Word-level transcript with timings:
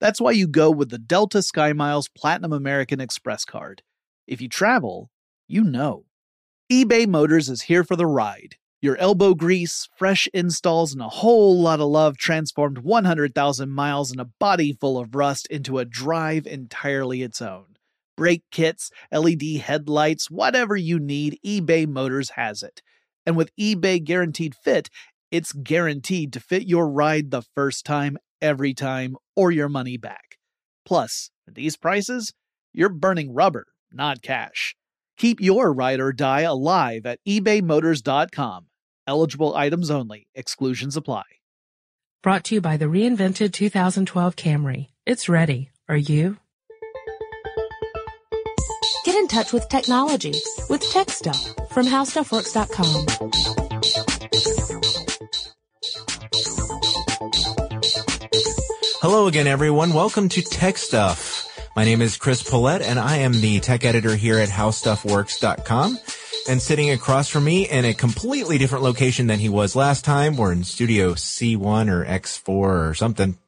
That's 0.00 0.20
why 0.20 0.30
you 0.30 0.46
go 0.46 0.70
with 0.70 0.90
the 0.90 0.98
Delta 0.98 1.38
SkyMiles 1.38 2.08
Platinum 2.16 2.52
American 2.52 3.00
Express 3.00 3.44
card. 3.44 3.82
If 4.26 4.40
you 4.40 4.48
travel, 4.48 5.10
you 5.48 5.64
know. 5.64 6.04
eBay 6.70 7.06
Motors 7.06 7.48
is 7.48 7.62
here 7.62 7.82
for 7.82 7.96
the 7.96 8.06
ride. 8.06 8.56
Your 8.80 8.96
elbow 8.98 9.34
grease, 9.34 9.88
fresh 9.96 10.28
installs, 10.32 10.92
and 10.92 11.02
a 11.02 11.08
whole 11.08 11.60
lot 11.60 11.80
of 11.80 11.88
love 11.88 12.16
transformed 12.16 12.78
100,000 12.78 13.70
miles 13.70 14.12
and 14.12 14.20
a 14.20 14.30
body 14.38 14.72
full 14.72 14.98
of 14.98 15.16
rust 15.16 15.48
into 15.48 15.78
a 15.78 15.84
drive 15.84 16.46
entirely 16.46 17.22
its 17.22 17.42
own. 17.42 17.76
Brake 18.16 18.44
kits, 18.52 18.92
LED 19.10 19.58
headlights, 19.62 20.30
whatever 20.30 20.76
you 20.76 21.00
need, 21.00 21.40
eBay 21.44 21.88
Motors 21.88 22.30
has 22.30 22.62
it. 22.62 22.80
And 23.26 23.36
with 23.36 23.50
eBay 23.56 24.02
Guaranteed 24.02 24.54
Fit, 24.54 24.90
it's 25.32 25.52
guaranteed 25.52 26.32
to 26.32 26.40
fit 26.40 26.68
your 26.68 26.88
ride 26.88 27.30
the 27.30 27.42
first 27.42 27.84
time, 27.84 28.16
every 28.40 28.74
time, 28.74 29.16
or 29.36 29.50
your 29.50 29.68
money 29.68 29.96
back. 29.96 30.38
Plus, 30.84 31.30
at 31.46 31.54
these 31.54 31.76
prices, 31.76 32.32
you're 32.72 32.88
burning 32.88 33.34
rubber, 33.34 33.66
not 33.92 34.22
cash. 34.22 34.74
Keep 35.16 35.40
your 35.40 35.72
ride 35.72 36.00
or 36.00 36.12
die 36.12 36.42
alive 36.42 37.06
at 37.06 37.18
ebaymotors.com. 37.26 38.66
Eligible 39.06 39.56
items 39.56 39.90
only, 39.90 40.28
exclusions 40.34 40.96
apply. 40.96 41.24
Brought 42.22 42.44
to 42.44 42.56
you 42.56 42.60
by 42.60 42.76
the 42.76 42.86
reinvented 42.86 43.52
2012 43.52 44.36
Camry. 44.36 44.88
It's 45.06 45.28
ready. 45.28 45.70
Are 45.88 45.96
you? 45.96 46.36
Get 49.04 49.14
in 49.14 49.28
touch 49.28 49.52
with 49.52 49.68
technology 49.68 50.34
with 50.68 50.82
Tech 50.90 51.10
Stuff 51.10 51.54
from 51.70 51.86
HowStuffWorks.com. 51.86 53.06
Hello 59.10 59.26
again, 59.26 59.46
everyone. 59.46 59.94
Welcome 59.94 60.28
to 60.28 60.42
Tech 60.42 60.76
Stuff. 60.76 61.48
My 61.74 61.86
name 61.86 62.02
is 62.02 62.18
Chris 62.18 62.42
Pollette, 62.42 62.82
and 62.82 62.98
I 62.98 63.16
am 63.16 63.32
the 63.32 63.58
tech 63.58 63.86
editor 63.86 64.14
here 64.14 64.38
at 64.38 64.50
HowStuffWorks.com. 64.50 65.98
And 66.46 66.60
sitting 66.60 66.90
across 66.90 67.30
from 67.30 67.44
me 67.44 67.66
in 67.66 67.86
a 67.86 67.94
completely 67.94 68.58
different 68.58 68.84
location 68.84 69.26
than 69.26 69.38
he 69.38 69.48
was 69.48 69.74
last 69.74 70.04
time, 70.04 70.36
we're 70.36 70.52
in 70.52 70.62
Studio 70.62 71.14
C1 71.14 71.88
or 71.88 72.04
X4 72.04 72.48
or 72.48 72.92
something, 72.92 73.38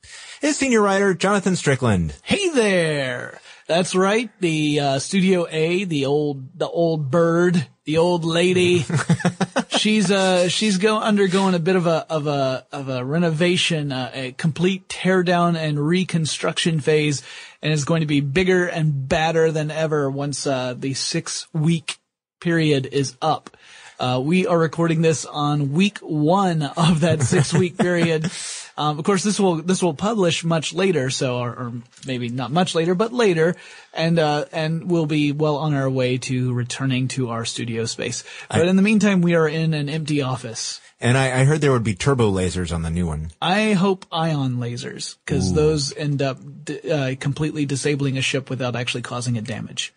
is 0.40 0.56
senior 0.56 0.80
writer 0.80 1.12
Jonathan 1.12 1.56
Strickland. 1.56 2.14
Hey 2.22 2.48
there! 2.48 3.38
That's 3.66 3.94
right. 3.94 4.30
The 4.40 4.80
uh, 4.80 4.98
Studio 4.98 5.46
A, 5.50 5.84
the 5.84 6.06
old 6.06 6.58
the 6.58 6.70
old 6.70 7.10
bird, 7.10 7.66
the 7.90 7.98
old 7.98 8.24
lady. 8.24 8.84
she's 9.68 10.12
uh 10.12 10.48
she's 10.48 10.78
go 10.78 11.00
undergoing 11.00 11.54
a 11.54 11.58
bit 11.58 11.74
of 11.74 11.88
a 11.88 12.06
of 12.08 12.28
a 12.28 12.64
of 12.70 12.88
a 12.88 13.04
renovation, 13.04 13.90
uh, 13.90 14.12
a 14.14 14.32
complete 14.32 14.86
teardown 14.86 15.56
and 15.56 15.84
reconstruction 15.84 16.78
phase, 16.78 17.22
and 17.60 17.72
is 17.72 17.84
going 17.84 18.00
to 18.00 18.06
be 18.06 18.20
bigger 18.20 18.66
and 18.66 19.08
badder 19.08 19.50
than 19.50 19.72
ever 19.72 20.08
once 20.08 20.46
uh, 20.46 20.72
the 20.78 20.94
six 20.94 21.48
week 21.52 21.98
period 22.40 22.86
is 22.86 23.16
up. 23.20 23.56
Uh, 24.00 24.18
we 24.18 24.46
are 24.46 24.58
recording 24.58 25.02
this 25.02 25.26
on 25.26 25.72
week 25.72 25.98
one 25.98 26.62
of 26.62 27.00
that 27.00 27.20
six 27.32 27.52
week 27.52 27.76
period. 27.76 28.30
Um, 28.78 28.98
of 28.98 29.04
course, 29.04 29.22
this 29.22 29.38
will 29.38 29.56
this 29.56 29.82
will 29.82 29.92
publish 29.92 30.42
much 30.42 30.72
later, 30.72 31.10
so 31.10 31.36
or, 31.36 31.50
or 31.50 31.72
maybe 32.06 32.30
not 32.30 32.50
much 32.50 32.74
later, 32.74 32.94
but 32.94 33.12
later, 33.12 33.56
and 33.92 34.18
uh, 34.18 34.46
and 34.52 34.90
we'll 34.90 35.04
be 35.04 35.32
well 35.32 35.58
on 35.58 35.74
our 35.74 35.90
way 35.90 36.16
to 36.16 36.54
returning 36.54 37.08
to 37.08 37.28
our 37.28 37.44
studio 37.44 37.84
space. 37.84 38.24
But 38.48 38.68
in 38.68 38.76
the 38.76 38.82
meantime, 38.82 39.20
we 39.20 39.34
are 39.34 39.46
in 39.46 39.74
an 39.74 39.90
empty 39.90 40.22
office. 40.22 40.80
And 41.02 41.16
I, 41.16 41.40
I 41.40 41.44
heard 41.44 41.60
there 41.60 41.72
would 41.72 41.84
be 41.84 41.94
turbo 41.94 42.30
lasers 42.30 42.74
on 42.74 42.82
the 42.82 42.90
new 42.90 43.06
one. 43.06 43.32
I 43.40 43.72
hope 43.72 44.06
ion 44.12 44.56
lasers, 44.56 45.16
because 45.24 45.52
those 45.52 45.94
end 45.94 46.20
up 46.22 46.38
d- 46.64 46.90
uh, 46.90 47.14
completely 47.18 47.66
disabling 47.66 48.16
a 48.18 48.22
ship 48.22 48.48
without 48.48 48.76
actually 48.76 49.02
causing 49.02 49.36
it 49.36 49.44
damage. 49.44 49.94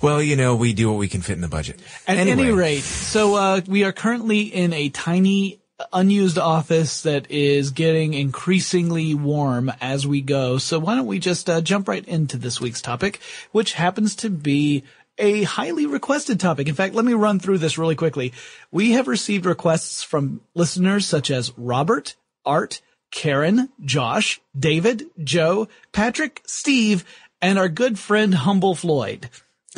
Well, 0.00 0.22
you 0.22 0.36
know, 0.36 0.54
we 0.54 0.72
do 0.74 0.88
what 0.88 0.98
we 0.98 1.08
can 1.08 1.22
fit 1.22 1.32
in 1.34 1.40
the 1.40 1.48
budget. 1.48 1.80
At 2.06 2.18
Anyway. 2.18 2.42
any 2.44 2.52
rate, 2.52 2.82
so 2.82 3.34
uh, 3.34 3.60
we 3.66 3.84
are 3.84 3.92
currently 3.92 4.42
in 4.42 4.72
a 4.72 4.88
tiny 4.90 5.58
unused 5.92 6.38
office 6.38 7.02
that 7.02 7.30
is 7.30 7.70
getting 7.70 8.14
increasingly 8.14 9.14
warm 9.14 9.72
as 9.80 10.06
we 10.06 10.20
go. 10.20 10.58
So 10.58 10.78
why 10.78 10.96
don't 10.96 11.06
we 11.06 11.18
just 11.18 11.48
uh, 11.48 11.60
jump 11.60 11.88
right 11.88 12.04
into 12.06 12.36
this 12.36 12.60
week's 12.60 12.82
topic, 12.82 13.20
which 13.52 13.74
happens 13.74 14.16
to 14.16 14.30
be 14.30 14.84
a 15.18 15.42
highly 15.44 15.86
requested 15.86 16.38
topic. 16.38 16.68
In 16.68 16.74
fact, 16.74 16.94
let 16.94 17.04
me 17.04 17.12
run 17.14 17.40
through 17.40 17.58
this 17.58 17.78
really 17.78 17.96
quickly. 17.96 18.32
We 18.70 18.92
have 18.92 19.08
received 19.08 19.46
requests 19.46 20.02
from 20.02 20.40
listeners 20.54 21.06
such 21.06 21.30
as 21.30 21.52
Robert, 21.56 22.14
Art, 22.44 22.80
Karen, 23.10 23.68
Josh, 23.84 24.40
David, 24.58 25.06
Joe, 25.22 25.68
Patrick, 25.92 26.42
Steve, 26.46 27.04
and 27.40 27.58
our 27.58 27.68
good 27.68 27.98
friend 27.98 28.34
Humble 28.34 28.74
Floyd, 28.74 29.28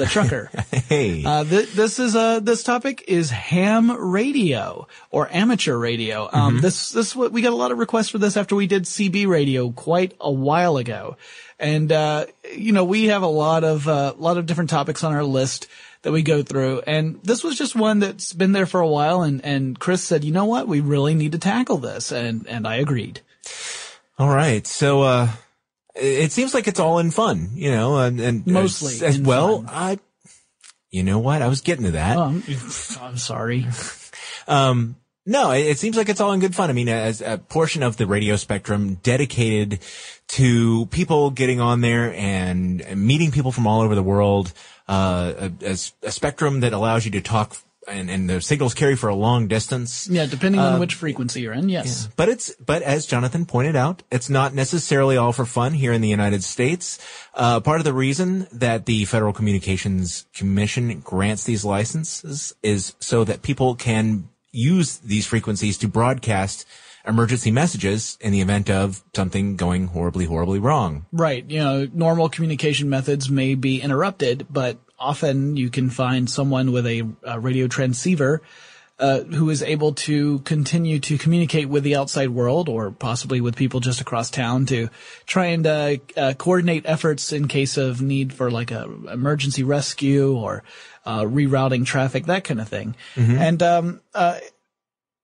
the 0.00 0.06
trucker. 0.06 0.50
Hey. 0.90 1.22
Uh, 1.24 1.44
th- 1.44 1.70
this 1.70 2.00
is 2.00 2.16
uh 2.16 2.40
this 2.40 2.64
topic 2.64 3.04
is 3.06 3.30
ham 3.30 3.92
radio 3.92 4.88
or 5.12 5.28
amateur 5.30 5.76
radio. 5.76 6.28
Um, 6.32 6.60
this 6.60 6.90
this 6.90 7.14
what 7.14 7.30
we 7.30 7.42
got 7.42 7.52
a 7.52 7.56
lot 7.56 7.70
of 7.70 7.78
requests 7.78 8.08
for 8.08 8.18
this 8.18 8.36
after 8.36 8.56
we 8.56 8.66
did 8.66 8.84
CB 8.84 9.28
radio 9.28 9.70
quite 9.70 10.16
a 10.20 10.32
while 10.32 10.78
ago, 10.78 11.16
and 11.60 11.92
uh, 11.92 12.26
you 12.52 12.72
know 12.72 12.84
we 12.84 13.04
have 13.06 13.22
a 13.22 13.28
lot 13.28 13.62
of 13.62 13.86
a 13.86 14.14
lot 14.18 14.36
of 14.36 14.46
different 14.46 14.70
topics 14.70 15.04
on 15.04 15.12
our 15.12 15.22
list 15.22 15.68
that 16.02 16.10
we 16.10 16.22
go 16.22 16.42
through, 16.42 16.82
and 16.88 17.20
this 17.22 17.44
was 17.44 17.56
just 17.56 17.76
one 17.76 18.00
that's 18.00 18.32
been 18.32 18.50
there 18.50 18.66
for 18.66 18.80
a 18.80 18.88
while, 18.88 19.22
and 19.22 19.44
and 19.44 19.78
Chris 19.78 20.02
said, 20.02 20.24
you 20.24 20.32
know 20.32 20.46
what, 20.46 20.66
we 20.66 20.80
really 20.80 21.14
need 21.14 21.32
to 21.32 21.38
tackle 21.38 21.78
this, 21.78 22.10
and 22.10 22.48
and 22.48 22.66
I 22.66 22.76
agreed. 22.76 23.20
All 24.18 24.28
right. 24.28 24.66
So, 24.66 25.02
uh, 25.02 25.28
it 26.00 26.32
seems 26.32 26.54
like 26.54 26.66
it's 26.68 26.80
all 26.80 26.98
in 26.98 27.10
fun, 27.10 27.50
you 27.54 27.70
know, 27.70 27.98
and, 27.98 28.18
and 28.20 28.46
Mostly 28.46 28.94
as, 28.94 29.02
as 29.02 29.20
well. 29.20 29.62
fun. 29.62 29.68
I, 29.72 29.98
you 30.90 31.02
know 31.02 31.18
what? 31.18 31.42
I 31.42 31.48
was 31.48 31.60
getting 31.60 31.84
to 31.84 31.90
that. 31.92 32.16
Um, 32.16 32.42
I'm 33.00 33.16
sorry. 33.16 33.66
Um, 34.48 34.96
No, 35.26 35.52
it, 35.52 35.60
it 35.66 35.78
seems 35.78 35.96
like 35.96 36.08
it's 36.08 36.20
all 36.20 36.32
in 36.32 36.40
good 36.40 36.56
fun. 36.56 36.70
I 36.70 36.72
mean, 36.72 36.88
as 36.88 37.20
a 37.20 37.38
portion 37.38 37.84
of 37.84 37.96
the 37.96 38.06
radio 38.06 38.34
spectrum 38.36 38.94
dedicated 39.02 39.78
to 40.28 40.86
people 40.86 41.30
getting 41.30 41.60
on 41.60 41.82
there 41.82 42.12
and 42.14 42.84
meeting 42.96 43.30
people 43.30 43.52
from 43.52 43.66
all 43.68 43.80
over 43.82 43.94
the 43.94 44.02
world, 44.02 44.52
uh, 44.88 45.50
a, 45.60 45.76
a 46.02 46.10
spectrum 46.10 46.60
that 46.60 46.72
allows 46.72 47.04
you 47.04 47.12
to 47.12 47.20
talk 47.20 47.56
and, 47.88 48.10
and 48.10 48.28
the 48.28 48.40
signals 48.40 48.74
carry 48.74 48.96
for 48.96 49.08
a 49.08 49.14
long 49.14 49.48
distance. 49.48 50.08
Yeah, 50.08 50.26
depending 50.26 50.60
on 50.60 50.80
which 50.80 50.94
frequency 50.94 51.42
you're 51.42 51.52
in, 51.52 51.68
yes. 51.68 52.08
But 52.16 52.28
it's, 52.28 52.54
but 52.56 52.82
as 52.82 53.06
Jonathan 53.06 53.46
pointed 53.46 53.76
out, 53.76 54.02
it's 54.10 54.28
not 54.28 54.54
necessarily 54.54 55.16
all 55.16 55.32
for 55.32 55.44
fun 55.44 55.72
here 55.72 55.92
in 55.92 56.00
the 56.00 56.08
United 56.08 56.44
States. 56.44 56.98
Uh, 57.34 57.60
part 57.60 57.80
of 57.80 57.84
the 57.84 57.92
reason 57.92 58.46
that 58.52 58.86
the 58.86 59.04
Federal 59.06 59.32
Communications 59.32 60.26
Commission 60.34 61.00
grants 61.00 61.44
these 61.44 61.64
licenses 61.64 62.54
is 62.62 62.94
so 63.00 63.24
that 63.24 63.42
people 63.42 63.74
can 63.74 64.28
use 64.52 64.98
these 64.98 65.26
frequencies 65.26 65.78
to 65.78 65.88
broadcast 65.88 66.66
emergency 67.06 67.50
messages 67.50 68.18
in 68.20 68.32
the 68.32 68.40
event 68.40 68.68
of 68.68 69.02
something 69.14 69.56
going 69.56 69.86
horribly, 69.88 70.26
horribly 70.26 70.58
wrong. 70.58 71.06
Right. 71.12 71.48
You 71.48 71.60
know, 71.60 71.88
normal 71.92 72.28
communication 72.28 72.90
methods 72.90 73.30
may 73.30 73.54
be 73.54 73.80
interrupted, 73.80 74.46
but 74.50 74.78
often 75.00 75.56
you 75.56 75.70
can 75.70 75.90
find 75.90 76.28
someone 76.28 76.72
with 76.72 76.86
a, 76.86 77.02
a 77.24 77.40
radio 77.40 77.66
transceiver 77.66 78.42
uh, 78.98 79.20
who 79.20 79.48
is 79.48 79.62
able 79.62 79.94
to 79.94 80.40
continue 80.40 81.00
to 81.00 81.16
communicate 81.16 81.68
with 81.70 81.82
the 81.82 81.96
outside 81.96 82.28
world 82.28 82.68
or 82.68 82.90
possibly 82.90 83.40
with 83.40 83.56
people 83.56 83.80
just 83.80 84.02
across 84.02 84.28
town 84.30 84.66
to 84.66 84.90
try 85.24 85.46
and 85.46 85.66
uh, 85.66 85.96
uh, 86.18 86.34
coordinate 86.34 86.84
efforts 86.84 87.32
in 87.32 87.48
case 87.48 87.78
of 87.78 88.02
need 88.02 88.30
for 88.30 88.50
like 88.50 88.70
a 88.70 88.84
emergency 89.10 89.62
rescue 89.62 90.36
or 90.36 90.62
uh, 91.06 91.22
rerouting 91.22 91.86
traffic, 91.86 92.26
that 92.26 92.44
kind 92.44 92.60
of 92.60 92.68
thing. 92.68 92.94
And 93.38 93.62
um, 93.62 94.00
uh, 94.14 94.38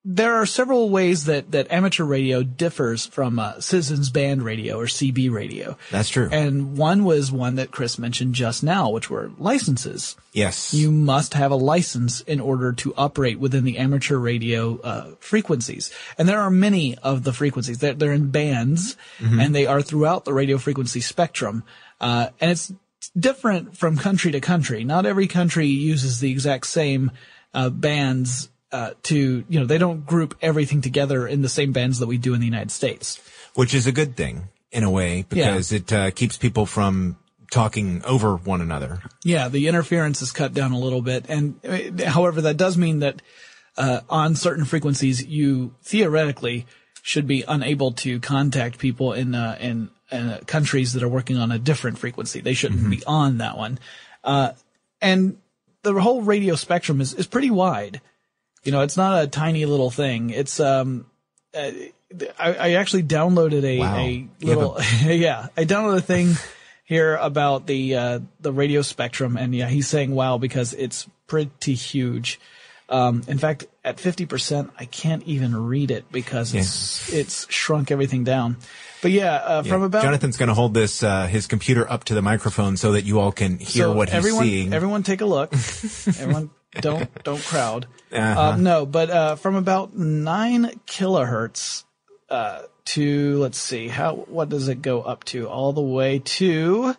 there 0.09 0.35
are 0.35 0.47
several 0.47 0.89
ways 0.89 1.25
that, 1.25 1.51
that 1.51 1.67
amateur 1.73 2.05
radio 2.05 2.45
differs 2.45 3.07
from 3.07 3.41
uh, 3.41 3.61
citizens 3.61 4.09
band 4.09 4.41
radio 4.41 4.79
or 4.79 4.87
CB 4.87 5.33
radio. 5.33 5.77
That's 5.91 6.09
true. 6.09 6.29
And 6.31 6.79
one 6.79 7.03
was 7.03 7.33
one 7.33 7.57
that 7.57 7.73
Chris 7.73 7.99
mentioned 7.99 8.37
just 8.37 8.63
now, 8.63 8.89
which 8.91 9.11
were 9.11 9.33
licenses. 9.37 10.17
yes. 10.33 10.73
You 10.73 10.93
must 10.93 11.35
have 11.35 11.51
a 11.51 11.57
license 11.57 12.21
in 12.21 12.39
order 12.39 12.73
to 12.75 12.95
operate 12.97 13.41
within 13.41 13.65
the 13.65 13.79
amateur 13.79 14.17
radio 14.17 14.79
uh, 14.81 15.15
frequencies. 15.19 15.91
And 16.17 16.29
there 16.29 16.41
are 16.41 16.51
many 16.51 16.97
of 16.99 17.25
the 17.25 17.33
frequencies. 17.33 17.79
They're, 17.79 17.95
they're 17.95 18.13
in 18.13 18.31
bands, 18.31 18.97
and 19.19 19.53
they 19.57 19.67
are 19.67 19.83
throughout 19.83 20.25
the 20.25 20.33
radio 20.33 20.57
frequency 20.57 21.01
spectrum. 21.01 21.65
Uh, 22.01 22.29
and 22.41 22.53
it's 22.53 22.73
different 23.19 23.77
from 23.77 23.97
country 23.97 24.31
to 24.31 24.41
country. 24.41 24.85
Not 24.85 25.05
every 25.05 25.27
country 25.27 25.67
uses 25.67 26.21
the 26.21 26.31
exact 26.31 26.69
same 26.69 27.11
uh, 27.53 27.71
bands 27.71 28.51
uh, 28.73 28.91
to, 29.05 29.45
you 29.49 29.61
know, 29.61 29.67
they 29.67 29.79
don't 29.79 30.05
group 30.05 30.37
everything 30.43 30.81
together 30.81 31.27
in 31.27 31.43
the 31.43 31.49
same 31.49 31.73
bands 31.73 31.99
that 32.01 32.07
we 32.07 32.19
do 32.19 32.35
in 32.35 32.41
the 32.41 32.47
United 32.47 32.71
States. 32.71 33.21
which 33.55 33.75
is 33.75 33.87
a 33.87 33.93
good 33.93 34.17
thing 34.17 34.49
in 34.73 34.85
a 34.85 34.91
way 34.91 35.25
because 35.29 35.73
it 35.73 35.93
uh, 35.93 36.11
keeps 36.11 36.37
people 36.37 36.67
from 36.67 37.17
talking 37.51 38.05
over 38.05 38.37
one 38.37 38.61
another. 38.61 39.01
Yeah, 39.25 39.49
the 39.49 39.69
interference 39.69 40.21
is 40.21 40.33
cut 40.33 40.53
down 40.53 40.73
a 40.73 40.79
little 40.79 41.03
bit, 41.03 41.27
and 41.29 41.61
uh, 41.65 42.11
however, 42.11 42.43
that 42.43 42.57
does 42.57 42.77
mean 42.77 42.99
that 42.99 43.23
uh, 43.77 44.01
on 44.11 44.35
certain 44.35 44.65
frequencies, 44.65 45.25
you 45.25 45.75
theoretically 45.83 46.67
should 47.03 47.27
be 47.27 47.45
unable 47.47 47.93
to 47.93 48.19
contact 48.21 48.79
people 48.79 49.13
in 49.13 49.35
uh, 49.35 49.57
in 49.61 49.91
uh, 50.11 50.39
countries 50.47 50.93
that 50.93 51.03
are 51.03 51.09
working 51.09 51.39
on 51.39 51.53
a 51.53 51.59
different 51.59 51.99
frequency. 51.99 52.41
They 52.41 52.55
shouldn't 52.55 52.91
be 52.91 53.03
on 53.07 53.39
that 53.39 53.57
one, 53.57 53.79
uh, 54.25 54.53
and 55.01 55.39
the 55.83 55.95
whole 56.01 56.23
radio 56.23 56.57
spectrum 56.57 57.01
is 57.01 57.15
is 57.15 57.27
pretty 57.27 57.51
wide. 57.51 58.01
You 58.67 58.73
know, 58.73 58.83
it's 58.83 58.97
not 58.97 59.23
a 59.23 59.27
tiny 59.27 59.65
little 59.67 59.91
thing. 59.91 60.31
It's 60.31 60.61
um, 60.61 61.07
uh, 61.57 61.71
I, 62.39 62.55
I 62.55 62.73
actually 62.75 63.03
downloaded 63.05 63.65
a, 63.65 63.79
Wow. 63.79 63.97
a 63.97 64.19
have 64.21 64.29
a- 64.43 64.47
little 64.47 64.79
yeah, 65.13 65.49
I 65.57 65.65
downloaded 65.65 65.99
a 65.99 66.03
thing 66.03 66.35
here 66.85 67.17
about 67.17 67.67
the 67.67 67.95
uh, 67.97 68.21
the 68.41 68.53
radio 68.53 68.83
spectrum, 68.83 69.37
and 69.37 69.55
yeah, 69.55 69.69
he's 69.69 69.89
saying 69.89 70.13
wow 70.15 70.39
because 70.39 70.73
it's 70.73 71.09
pretty 71.27 71.75
huge. 71.75 72.39
Um, 72.89 73.23
in 73.27 73.39
fact, 73.39 73.67
at 73.85 73.99
fifty 73.99 74.27
percent, 74.27 74.71
I 74.79 74.85
can't 74.85 75.25
even 75.25 75.57
read 75.57 75.91
it 75.91 76.05
because 76.13 76.55
it's 76.55 77.13
it's 77.13 77.51
shrunk 77.53 77.91
everything 77.91 78.23
down. 78.23 78.59
But 79.03 79.11
yeah, 79.11 79.35
uh, 79.35 79.63
from 79.65 79.83
about 79.83 80.03
Jonathan's 80.03 80.37
going 80.37 80.49
to 80.49 80.55
hold 80.55 80.73
this 80.73 81.03
uh, 81.03 81.27
his 81.27 81.49
computer 81.49 81.91
up 81.91 82.05
to 82.05 82.15
the 82.15 82.23
microphone 82.23 82.77
so 82.77 82.93
that 82.93 83.05
you 83.05 83.19
all 83.19 83.33
can 83.33 83.59
hear 83.59 83.85
so 83.87 83.93
what 83.93 84.09
he's 84.09 84.17
everyone, 84.19 84.45
seeing. 84.45 84.73
Everyone, 84.73 85.03
take 85.03 85.21
a 85.21 85.27
look. 85.27 85.53
everyone, 86.07 86.51
don't 86.81 87.11
don't 87.25 87.43
crowd. 87.43 87.87
Uh-huh. 88.13 88.41
Uh, 88.41 88.57
no, 88.57 88.87
but 88.87 89.11
uh, 89.11 89.37
from 89.37 89.57
about 89.57 89.97
nine 89.97 90.81
kilohertz 90.87 91.85
uh, 92.31 92.63
to 92.87 93.39
let's 93.39 93.59
see 93.59 93.89
how 93.89 94.15
what 94.15 94.49
does 94.49 94.69
it 94.69 94.83
go 94.83 95.03
up 95.03 95.25
to 95.25 95.49
all 95.49 95.73
the 95.73 95.83
way 95.83 96.21
to 96.21 96.95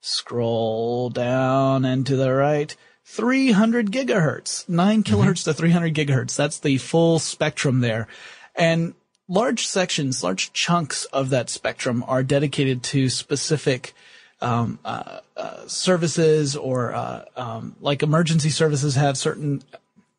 scroll 0.00 1.10
down 1.10 1.84
and 1.84 2.06
to 2.06 2.16
the 2.16 2.32
right 2.32 2.74
300 3.04 3.90
gigahertz 3.92 4.68
9 4.68 5.02
Mm-hmm. 5.02 5.14
kilohertz 5.14 5.44
to 5.44 5.54
300 5.54 5.94
gigahertz 5.94 6.34
that's 6.36 6.58
the 6.58 6.76
full 6.78 7.18
spectrum 7.20 7.80
there 7.80 8.08
and 8.56 8.94
large 9.28 9.64
sections 9.66 10.24
large 10.24 10.52
chunks 10.52 11.04
of 11.06 11.30
that 11.30 11.48
spectrum 11.48 12.04
are 12.08 12.24
dedicated 12.24 12.82
to 12.82 13.08
specific 13.08 13.94
um, 14.42 14.78
uh, 14.84 15.20
uh, 15.36 15.66
services 15.68 16.56
or 16.56 16.92
uh, 16.92 17.24
um, 17.36 17.76
like 17.80 18.02
emergency 18.02 18.50
services 18.50 18.96
have 18.96 19.16
certain 19.16 19.62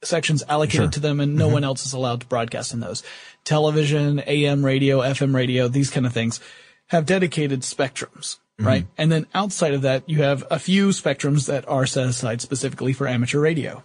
sections 0.01 0.43
allocated 0.49 0.93
to 0.93 0.99
them 0.99 1.19
and 1.19 1.35
no 1.35 1.47
one 1.47 1.63
else 1.63 1.85
is 1.85 1.93
allowed 1.93 2.21
to 2.21 2.27
broadcast 2.27 2.73
in 2.73 2.79
those. 2.79 3.03
Television, 3.43 4.19
AM 4.25 4.65
radio, 4.65 4.99
FM 4.99 5.35
radio, 5.35 5.67
these 5.67 5.89
kind 5.89 6.05
of 6.05 6.13
things 6.13 6.39
have 6.87 7.05
dedicated 7.05 7.61
spectrums, 7.61 8.37
right? 8.59 8.85
And 8.97 9.11
then 9.11 9.27
outside 9.33 9.73
of 9.73 9.81
that, 9.83 10.09
you 10.09 10.21
have 10.23 10.45
a 10.49 10.59
few 10.59 10.89
spectrums 10.89 11.47
that 11.47 11.67
are 11.67 11.85
set 11.85 12.07
aside 12.07 12.41
specifically 12.41 12.93
for 12.93 13.07
amateur 13.07 13.39
radio. 13.39 13.83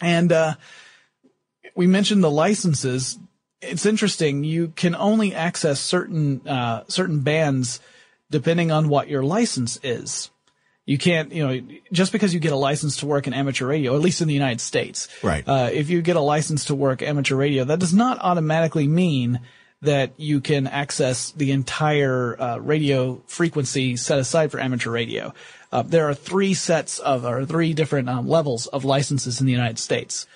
And, 0.00 0.32
uh, 0.32 0.54
we 1.74 1.86
mentioned 1.86 2.24
the 2.24 2.30
licenses. 2.30 3.18
It's 3.60 3.86
interesting. 3.86 4.42
You 4.44 4.68
can 4.74 4.94
only 4.94 5.34
access 5.34 5.80
certain, 5.80 6.46
uh, 6.46 6.84
certain 6.88 7.20
bands 7.20 7.80
depending 8.30 8.70
on 8.70 8.88
what 8.88 9.08
your 9.08 9.22
license 9.22 9.78
is. 9.82 10.30
You 10.86 10.96
can't, 10.96 11.32
you 11.32 11.46
know, 11.46 11.60
just 11.92 12.12
because 12.12 12.32
you 12.32 12.40
get 12.40 12.52
a 12.52 12.56
license 12.56 12.98
to 12.98 13.06
work 13.06 13.26
in 13.26 13.34
amateur 13.34 13.66
radio, 13.66 13.94
at 13.94 14.00
least 14.00 14.22
in 14.22 14.28
the 14.28 14.34
United 14.34 14.60
States. 14.60 15.06
Right. 15.22 15.46
Uh, 15.46 15.68
if 15.70 15.90
you 15.90 16.00
get 16.00 16.16
a 16.16 16.20
license 16.20 16.66
to 16.66 16.74
work 16.74 17.02
amateur 17.02 17.36
radio, 17.36 17.64
that 17.64 17.78
does 17.78 17.92
not 17.92 18.18
automatically 18.20 18.88
mean 18.88 19.40
that 19.82 20.12
you 20.16 20.40
can 20.40 20.66
access 20.66 21.30
the 21.32 21.52
entire 21.52 22.40
uh, 22.40 22.56
radio 22.58 23.22
frequency 23.26 23.96
set 23.96 24.18
aside 24.18 24.50
for 24.50 24.60
amateur 24.60 24.90
radio. 24.90 25.32
Uh, 25.70 25.82
there 25.82 26.08
are 26.08 26.14
three 26.14 26.54
sets 26.54 26.98
of, 26.98 27.24
or 27.24 27.44
three 27.44 27.74
different 27.74 28.08
um, 28.08 28.26
levels 28.26 28.66
of 28.66 28.84
licenses 28.84 29.40
in 29.40 29.46
the 29.46 29.52
United 29.52 29.78
States. 29.78 30.26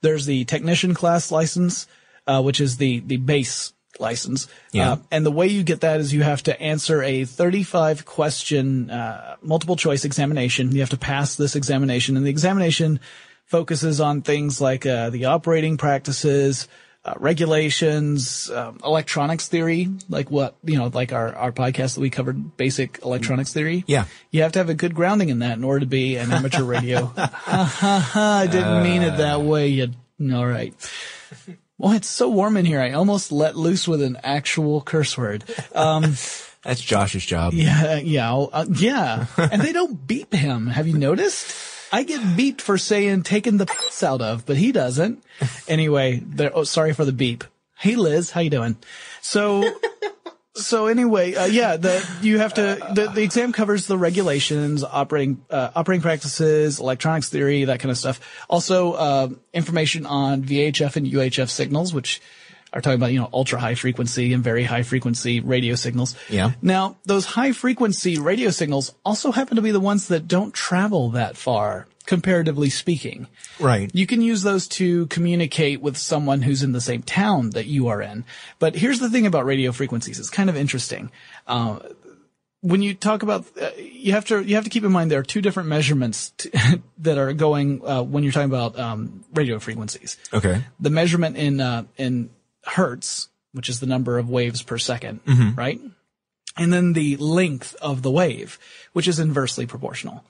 There's 0.00 0.26
the 0.26 0.44
technician 0.46 0.94
class 0.94 1.30
license, 1.30 1.86
uh, 2.26 2.42
which 2.42 2.60
is 2.60 2.78
the 2.78 3.00
the 3.00 3.16
base 3.18 3.72
license. 4.00 4.48
Yeah. 4.72 4.92
Uh, 4.92 4.96
and 5.10 5.26
the 5.26 5.30
way 5.30 5.46
you 5.46 5.62
get 5.62 5.80
that 5.80 6.00
is 6.00 6.12
you 6.12 6.22
have 6.22 6.42
to 6.44 6.60
answer 6.60 7.02
a 7.02 7.24
35 7.24 8.04
question 8.04 8.90
uh, 8.90 9.36
multiple 9.42 9.76
choice 9.76 10.04
examination. 10.04 10.72
You 10.72 10.80
have 10.80 10.90
to 10.90 10.96
pass 10.96 11.34
this 11.36 11.56
examination, 11.56 12.16
and 12.16 12.24
the 12.24 12.30
examination 12.30 13.00
focuses 13.46 14.00
on 14.00 14.22
things 14.22 14.60
like 14.60 14.86
uh, 14.86 15.10
the 15.10 15.26
operating 15.26 15.76
practices. 15.76 16.68
Uh, 17.04 17.14
regulations, 17.20 18.50
um, 18.50 18.78
electronics 18.84 19.48
theory, 19.48 19.88
like 20.10 20.30
what, 20.30 20.56
you 20.64 20.76
know, 20.76 20.88
like 20.88 21.12
our, 21.12 21.34
our 21.34 21.52
podcast 21.52 21.94
that 21.94 22.00
we 22.00 22.10
covered, 22.10 22.56
basic 22.58 22.98
electronics 23.02 23.52
theory. 23.52 23.82
Yeah. 23.86 24.04
You 24.30 24.42
have 24.42 24.52
to 24.52 24.58
have 24.58 24.68
a 24.68 24.74
good 24.74 24.94
grounding 24.94 25.30
in 25.30 25.38
that 25.38 25.56
in 25.56 25.64
order 25.64 25.80
to 25.80 25.86
be 25.86 26.16
an 26.16 26.30
amateur 26.32 26.64
radio. 26.64 27.06
ha 27.06 27.30
ha 27.32 27.98
ha, 27.98 28.38
I 28.42 28.46
didn't 28.46 28.82
mean 28.82 29.02
it 29.02 29.16
that 29.18 29.40
way. 29.40 29.68
You, 29.68 29.92
all 30.34 30.46
right. 30.46 30.74
Well, 31.78 31.92
it's 31.92 32.08
so 32.08 32.28
warm 32.28 32.56
in 32.56 32.66
here. 32.66 32.80
I 32.80 32.92
almost 32.92 33.30
let 33.30 33.56
loose 33.56 33.86
with 33.86 34.02
an 34.02 34.18
actual 34.24 34.80
curse 34.82 35.16
word. 35.16 35.44
Um, 35.74 36.02
That's 36.64 36.80
Josh's 36.80 37.24
job. 37.24 37.54
yeah, 37.54 37.96
yeah, 37.96 38.34
uh, 38.34 38.66
yeah. 38.68 39.26
And 39.36 39.62
they 39.62 39.72
don't 39.72 40.06
beep 40.06 40.32
him. 40.34 40.66
Have 40.66 40.88
you 40.88 40.98
noticed? 40.98 41.54
I 41.92 42.02
get 42.02 42.20
beeped 42.20 42.60
for 42.60 42.76
saying 42.78 43.22
taking 43.22 43.56
the 43.56 43.66
piss 43.66 44.02
out 44.02 44.20
of, 44.20 44.44
but 44.44 44.56
he 44.56 44.72
doesn't. 44.72 45.22
Anyway, 45.68 46.22
oh, 46.52 46.64
sorry 46.64 46.92
for 46.92 47.04
the 47.04 47.12
beep. 47.12 47.44
Hey 47.78 47.94
Liz, 47.94 48.32
how 48.32 48.40
you 48.40 48.50
doing? 48.50 48.76
So, 49.22 49.62
so 50.58 50.86
anyway, 50.86 51.34
uh, 51.34 51.46
yeah, 51.46 51.76
the, 51.76 52.06
you 52.20 52.38
have 52.38 52.54
to, 52.54 52.78
the, 52.94 53.08
the 53.08 53.22
exam 53.22 53.52
covers 53.52 53.86
the 53.86 53.96
regulations, 53.96 54.84
operating, 54.84 55.44
uh, 55.50 55.70
operating 55.74 56.02
practices, 56.02 56.80
electronics 56.80 57.28
theory, 57.28 57.64
that 57.64 57.80
kind 57.80 57.90
of 57.90 57.98
stuff. 57.98 58.20
Also, 58.48 58.92
uh, 58.92 59.28
information 59.52 60.06
on 60.06 60.42
VHF 60.42 60.96
and 60.96 61.06
UHF 61.06 61.48
signals, 61.48 61.94
which 61.94 62.20
are 62.72 62.80
talking 62.80 62.96
about, 62.96 63.12
you 63.12 63.18
know, 63.18 63.30
ultra 63.32 63.58
high 63.58 63.74
frequency 63.74 64.32
and 64.32 64.44
very 64.44 64.64
high 64.64 64.82
frequency 64.82 65.40
radio 65.40 65.74
signals. 65.74 66.14
Yeah. 66.28 66.52
Now, 66.60 66.96
those 67.04 67.24
high 67.24 67.52
frequency 67.52 68.18
radio 68.18 68.50
signals 68.50 68.94
also 69.04 69.32
happen 69.32 69.56
to 69.56 69.62
be 69.62 69.70
the 69.70 69.80
ones 69.80 70.08
that 70.08 70.28
don't 70.28 70.52
travel 70.52 71.10
that 71.10 71.36
far 71.36 71.86
comparatively 72.08 72.70
speaking. 72.70 73.28
Right. 73.60 73.90
You 73.94 74.06
can 74.06 74.22
use 74.22 74.42
those 74.42 74.66
to 74.68 75.06
communicate 75.08 75.82
with 75.82 75.98
someone 75.98 76.40
who's 76.40 76.62
in 76.62 76.72
the 76.72 76.80
same 76.80 77.02
town 77.02 77.50
that 77.50 77.66
you 77.66 77.88
are 77.88 78.00
in. 78.00 78.24
But 78.58 78.74
here's 78.74 78.98
the 78.98 79.10
thing 79.10 79.26
about 79.26 79.44
radio 79.44 79.72
frequencies. 79.72 80.18
It's 80.18 80.30
kind 80.30 80.48
of 80.48 80.56
interesting. 80.56 81.10
Uh, 81.46 81.80
when 82.62 82.80
you 82.80 82.94
talk 82.94 83.22
about, 83.22 83.44
uh, 83.60 83.72
you 83.76 84.12
have 84.12 84.24
to, 84.24 84.42
you 84.42 84.54
have 84.54 84.64
to 84.64 84.70
keep 84.70 84.84
in 84.84 84.90
mind 84.90 85.10
there 85.10 85.20
are 85.20 85.22
two 85.22 85.42
different 85.42 85.68
measurements 85.68 86.30
t- 86.38 86.50
that 86.98 87.18
are 87.18 87.34
going, 87.34 87.86
uh, 87.86 88.02
when 88.02 88.24
you're 88.24 88.32
talking 88.32 88.48
about, 88.48 88.78
um, 88.78 89.22
radio 89.34 89.58
frequencies. 89.58 90.16
Okay. 90.32 90.64
The 90.80 90.90
measurement 90.90 91.36
in, 91.36 91.60
uh, 91.60 91.84
in 91.98 92.30
hertz, 92.64 93.28
which 93.52 93.68
is 93.68 93.80
the 93.80 93.86
number 93.86 94.16
of 94.16 94.30
waves 94.30 94.62
per 94.62 94.78
2nd 94.78 95.20
right? 95.58 95.78
And 96.56 96.72
then 96.72 96.94
the 96.94 97.18
length 97.18 97.76
of 97.82 98.00
the 98.00 98.10
wave, 98.10 98.58
which 98.94 99.06
is 99.06 99.20
inversely 99.20 99.66
proportional. 99.66 100.24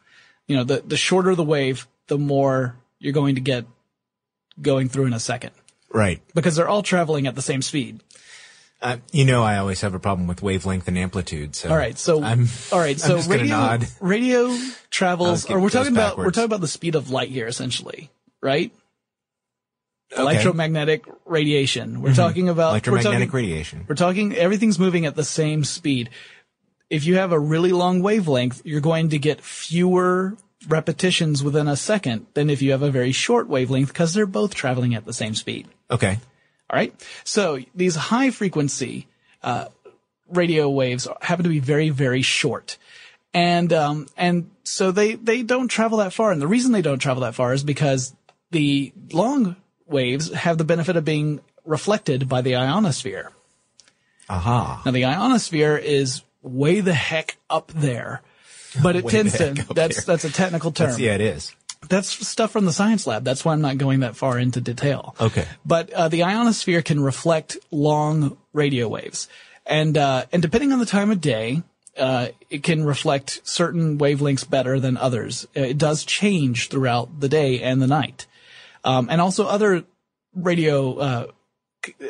You 0.48 0.56
know, 0.56 0.64
the, 0.64 0.82
the 0.84 0.96
shorter 0.96 1.34
the 1.36 1.44
wave, 1.44 1.86
the 2.08 2.18
more 2.18 2.76
you're 2.98 3.12
going 3.12 3.36
to 3.36 3.40
get 3.40 3.64
going 4.60 4.88
through 4.88 5.06
in 5.06 5.12
a 5.12 5.20
second 5.20 5.52
Right. 5.92 6.20
because 6.34 6.56
they're 6.56 6.68
all 6.68 6.82
traveling 6.82 7.26
at 7.28 7.34
the 7.36 7.42
same 7.42 7.62
speed. 7.62 8.00
Uh, 8.80 8.96
you 9.12 9.24
know, 9.24 9.42
I 9.42 9.58
always 9.58 9.80
have 9.82 9.94
a 9.94 9.98
problem 9.98 10.26
with 10.28 10.40
wavelength 10.42 10.86
and 10.88 10.96
amplitude. 10.98 11.54
So 11.56 11.68
All 11.68 11.76
right, 11.76 11.98
so 11.98 12.22
I'm, 12.22 12.46
all 12.72 12.78
right, 12.78 12.98
so 12.98 13.12
I'm 13.12 13.18
just 13.18 13.28
gonna 13.28 13.42
radio 13.42 13.56
nod. 13.56 13.86
radio 14.00 14.56
travels, 14.90 15.50
or 15.50 15.58
we're 15.60 15.68
talking 15.70 15.92
about 15.92 16.16
we're 16.16 16.30
talking 16.30 16.44
about 16.44 16.60
the 16.60 16.68
speed 16.68 16.94
of 16.94 17.10
light 17.10 17.28
here, 17.28 17.46
essentially, 17.48 18.08
right? 18.40 18.72
Okay. 20.12 20.22
Electromagnetic 20.22 21.04
radiation. 21.26 22.00
We're 22.00 22.14
talking 22.14 22.48
about 22.48 22.68
we're 22.68 22.70
electromagnetic 22.70 23.28
talking, 23.30 23.36
radiation. 23.36 23.84
We're 23.88 23.94
talking 23.96 24.34
everything's 24.36 24.78
moving 24.78 25.06
at 25.06 25.16
the 25.16 25.24
same 25.24 25.64
speed. 25.64 26.10
If 26.90 27.04
you 27.04 27.16
have 27.16 27.32
a 27.32 27.38
really 27.38 27.72
long 27.72 28.02
wavelength, 28.02 28.62
you're 28.64 28.80
going 28.80 29.10
to 29.10 29.18
get 29.18 29.40
fewer 29.40 30.36
repetitions 30.66 31.42
within 31.42 31.68
a 31.68 31.76
second 31.76 32.26
than 32.34 32.50
if 32.50 32.62
you 32.62 32.72
have 32.72 32.82
a 32.82 32.90
very 32.90 33.12
short 33.12 33.48
wavelength 33.48 33.88
because 33.88 34.14
they're 34.14 34.26
both 34.26 34.54
traveling 34.54 34.94
at 34.94 35.04
the 35.04 35.12
same 35.12 35.34
speed. 35.34 35.68
Okay. 35.90 36.18
All 36.70 36.76
right. 36.76 36.94
So 37.24 37.60
these 37.74 37.94
high 37.94 38.30
frequency 38.30 39.06
uh, 39.42 39.66
radio 40.28 40.68
waves 40.68 41.06
happen 41.20 41.44
to 41.44 41.48
be 41.48 41.60
very, 41.60 41.90
very 41.90 42.22
short, 42.22 42.76
and 43.32 43.72
um, 43.72 44.06
and 44.16 44.50
so 44.64 44.90
they 44.90 45.14
they 45.14 45.42
don't 45.42 45.68
travel 45.68 45.98
that 45.98 46.12
far. 46.12 46.32
And 46.32 46.42
the 46.42 46.46
reason 46.46 46.72
they 46.72 46.82
don't 46.82 46.98
travel 46.98 47.22
that 47.22 47.34
far 47.34 47.52
is 47.52 47.64
because 47.64 48.14
the 48.50 48.92
long 49.12 49.56
waves 49.86 50.32
have 50.32 50.58
the 50.58 50.64
benefit 50.64 50.96
of 50.96 51.04
being 51.04 51.40
reflected 51.64 52.28
by 52.28 52.42
the 52.42 52.56
ionosphere. 52.56 53.32
Aha. 54.28 54.82
Now 54.84 54.90
the 54.90 55.06
ionosphere 55.06 55.76
is 55.76 56.22
way 56.48 56.80
the 56.80 56.94
heck 56.94 57.36
up 57.48 57.72
there, 57.74 58.22
but 58.82 58.96
it 58.96 59.06
tends 59.08 59.36
to 59.38 59.54
that's 59.74 60.04
there. 60.04 60.16
that's 60.16 60.24
a 60.24 60.32
technical 60.32 60.72
term. 60.72 60.88
That's, 60.88 60.98
yeah, 60.98 61.14
it 61.14 61.20
is. 61.20 61.54
That's 61.88 62.08
stuff 62.26 62.50
from 62.50 62.64
the 62.64 62.72
science 62.72 63.06
lab. 63.06 63.22
That's 63.24 63.44
why 63.44 63.52
I'm 63.52 63.60
not 63.60 63.78
going 63.78 64.00
that 64.00 64.16
far 64.16 64.38
into 64.38 64.60
detail. 64.60 65.14
Okay. 65.20 65.46
But 65.64 65.92
uh, 65.92 66.08
the 66.08 66.24
ionosphere 66.24 66.82
can 66.82 67.00
reflect 67.00 67.56
long 67.70 68.36
radio 68.52 68.88
waves, 68.88 69.28
and 69.64 69.96
uh, 69.96 70.24
and 70.32 70.42
depending 70.42 70.72
on 70.72 70.80
the 70.80 70.86
time 70.86 71.10
of 71.10 71.20
day, 71.20 71.62
uh, 71.96 72.28
it 72.50 72.62
can 72.64 72.84
reflect 72.84 73.40
certain 73.44 73.96
wavelengths 73.98 74.48
better 74.48 74.80
than 74.80 74.96
others. 74.96 75.46
Uh, 75.56 75.60
It 75.60 75.78
does 75.78 76.04
change 76.04 76.68
throughout 76.68 77.20
the 77.20 77.28
day 77.28 77.62
and 77.62 77.80
the 77.80 77.86
night, 77.86 78.26
um, 78.82 79.08
and 79.08 79.20
also 79.20 79.46
other 79.46 79.84
radio. 80.34 81.30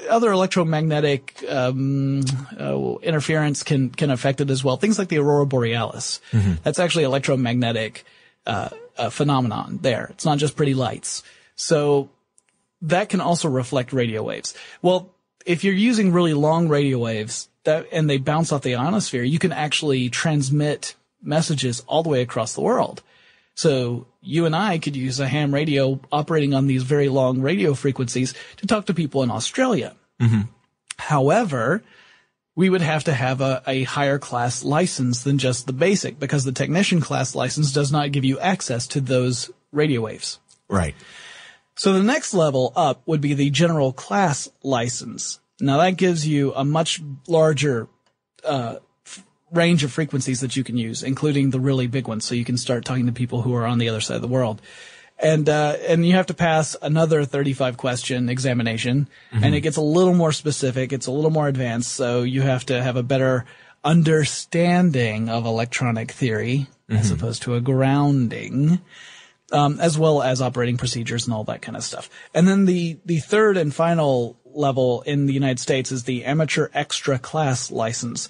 Other 0.08 0.32
electromagnetic 0.32 1.44
um, 1.48 2.22
uh, 2.58 2.96
interference 3.02 3.62
can 3.62 3.90
can 3.90 4.10
affect 4.10 4.40
it 4.40 4.50
as 4.50 4.64
well. 4.64 4.76
Things 4.76 4.98
like 4.98 5.08
the 5.08 5.18
aurora 5.18 5.46
borealis. 5.46 6.20
That's 6.62 6.78
actually 6.78 7.04
electromagnetic 7.04 8.04
uh, 8.46 8.70
uh, 8.96 9.10
phenomenon. 9.10 9.78
There, 9.82 10.08
it's 10.10 10.24
not 10.24 10.38
just 10.38 10.56
pretty 10.56 10.74
lights. 10.74 11.22
So 11.54 12.08
that 12.82 13.08
can 13.08 13.20
also 13.20 13.48
reflect 13.48 13.92
radio 13.92 14.22
waves. 14.22 14.54
Well, 14.82 15.10
if 15.44 15.64
you're 15.64 15.74
using 15.74 16.12
really 16.12 16.34
long 16.34 16.68
radio 16.68 16.98
waves 16.98 17.48
that 17.64 17.86
and 17.92 18.08
they 18.08 18.18
bounce 18.18 18.52
off 18.52 18.62
the 18.62 18.76
ionosphere, 18.76 19.22
you 19.22 19.38
can 19.38 19.52
actually 19.52 20.08
transmit 20.08 20.94
messages 21.22 21.84
all 21.86 22.02
the 22.02 22.08
way 22.08 22.22
across 22.22 22.54
the 22.54 22.60
world. 22.60 23.02
So 23.58 24.06
you 24.20 24.46
and 24.46 24.54
I 24.54 24.78
could 24.78 24.94
use 24.94 25.18
a 25.18 25.26
ham 25.26 25.52
radio 25.52 25.98
operating 26.12 26.54
on 26.54 26.68
these 26.68 26.84
very 26.84 27.08
long 27.08 27.40
radio 27.40 27.74
frequencies 27.74 28.32
to 28.58 28.68
talk 28.68 28.86
to 28.86 28.94
people 28.94 29.24
in 29.24 29.32
Australia. 29.32 29.96
However, 30.96 31.82
we 32.54 32.70
would 32.70 32.82
have 32.82 33.02
to 33.04 33.12
have 33.12 33.40
a, 33.40 33.60
a 33.66 33.82
higher 33.82 34.20
class 34.20 34.62
license 34.62 35.24
than 35.24 35.38
just 35.38 35.66
the 35.66 35.72
basic 35.72 36.20
because 36.20 36.44
the 36.44 36.52
technician 36.52 37.00
class 37.00 37.34
license 37.34 37.72
does 37.72 37.90
not 37.90 38.12
give 38.12 38.24
you 38.24 38.38
access 38.38 38.86
to 38.86 39.00
those 39.00 39.50
radio 39.72 40.02
waves. 40.02 40.38
Right. 40.68 40.94
So 41.74 41.94
the 41.94 42.04
next 42.04 42.34
level 42.34 42.72
up 42.76 43.02
would 43.06 43.20
be 43.20 43.34
the 43.34 43.50
general 43.50 43.92
class 43.92 44.48
license. 44.62 45.40
Now 45.60 45.78
that 45.78 45.96
gives 45.96 46.24
you 46.24 46.54
a 46.54 46.64
much 46.64 47.02
larger 47.26 47.88
uh, 48.44 48.76
range 49.52 49.84
of 49.84 49.92
frequencies 49.92 50.40
that 50.40 50.56
you 50.56 50.64
can 50.64 50.76
use, 50.76 51.02
including 51.02 51.50
the 51.50 51.60
really 51.60 51.86
big 51.86 52.08
ones. 52.08 52.24
So 52.24 52.34
you 52.34 52.44
can 52.44 52.56
start 52.56 52.84
talking 52.84 53.06
to 53.06 53.12
people 53.12 53.42
who 53.42 53.54
are 53.54 53.66
on 53.66 53.78
the 53.78 53.88
other 53.88 54.00
side 54.00 54.16
of 54.16 54.22
the 54.22 54.28
world. 54.28 54.60
And, 55.18 55.48
uh, 55.48 55.76
and 55.86 56.06
you 56.06 56.14
have 56.14 56.26
to 56.26 56.34
pass 56.34 56.76
another 56.80 57.24
35 57.24 57.76
question 57.76 58.28
examination 58.28 59.08
and 59.32 59.52
it 59.54 59.62
gets 59.62 59.76
a 59.76 59.82
little 59.82 60.14
more 60.14 60.30
specific. 60.30 60.92
It's 60.92 61.08
a 61.08 61.10
little 61.10 61.30
more 61.30 61.48
advanced. 61.48 61.92
So 61.92 62.22
you 62.22 62.42
have 62.42 62.64
to 62.66 62.80
have 62.80 62.96
a 62.96 63.02
better 63.02 63.44
understanding 63.84 65.28
of 65.28 65.44
electronic 65.44 66.12
theory 66.12 66.68
as 66.88 67.10
opposed 67.10 67.42
to 67.42 67.54
a 67.54 67.60
grounding 67.60 68.80
um, 69.52 69.80
as 69.80 69.98
well 69.98 70.22
as 70.22 70.42
operating 70.42 70.76
procedures 70.76 71.26
and 71.26 71.34
all 71.34 71.44
that 71.44 71.62
kind 71.62 71.76
of 71.76 71.82
stuff. 71.82 72.10
And 72.34 72.46
then 72.46 72.66
the 72.66 72.98
the 73.04 73.18
third 73.18 73.56
and 73.56 73.74
final 73.74 74.38
level 74.44 75.02
in 75.02 75.26
the 75.26 75.32
United 75.32 75.60
States 75.60 75.92
is 75.92 76.04
the 76.04 76.24
amateur 76.24 76.68
extra 76.74 77.18
class 77.18 77.70
license. 77.70 78.28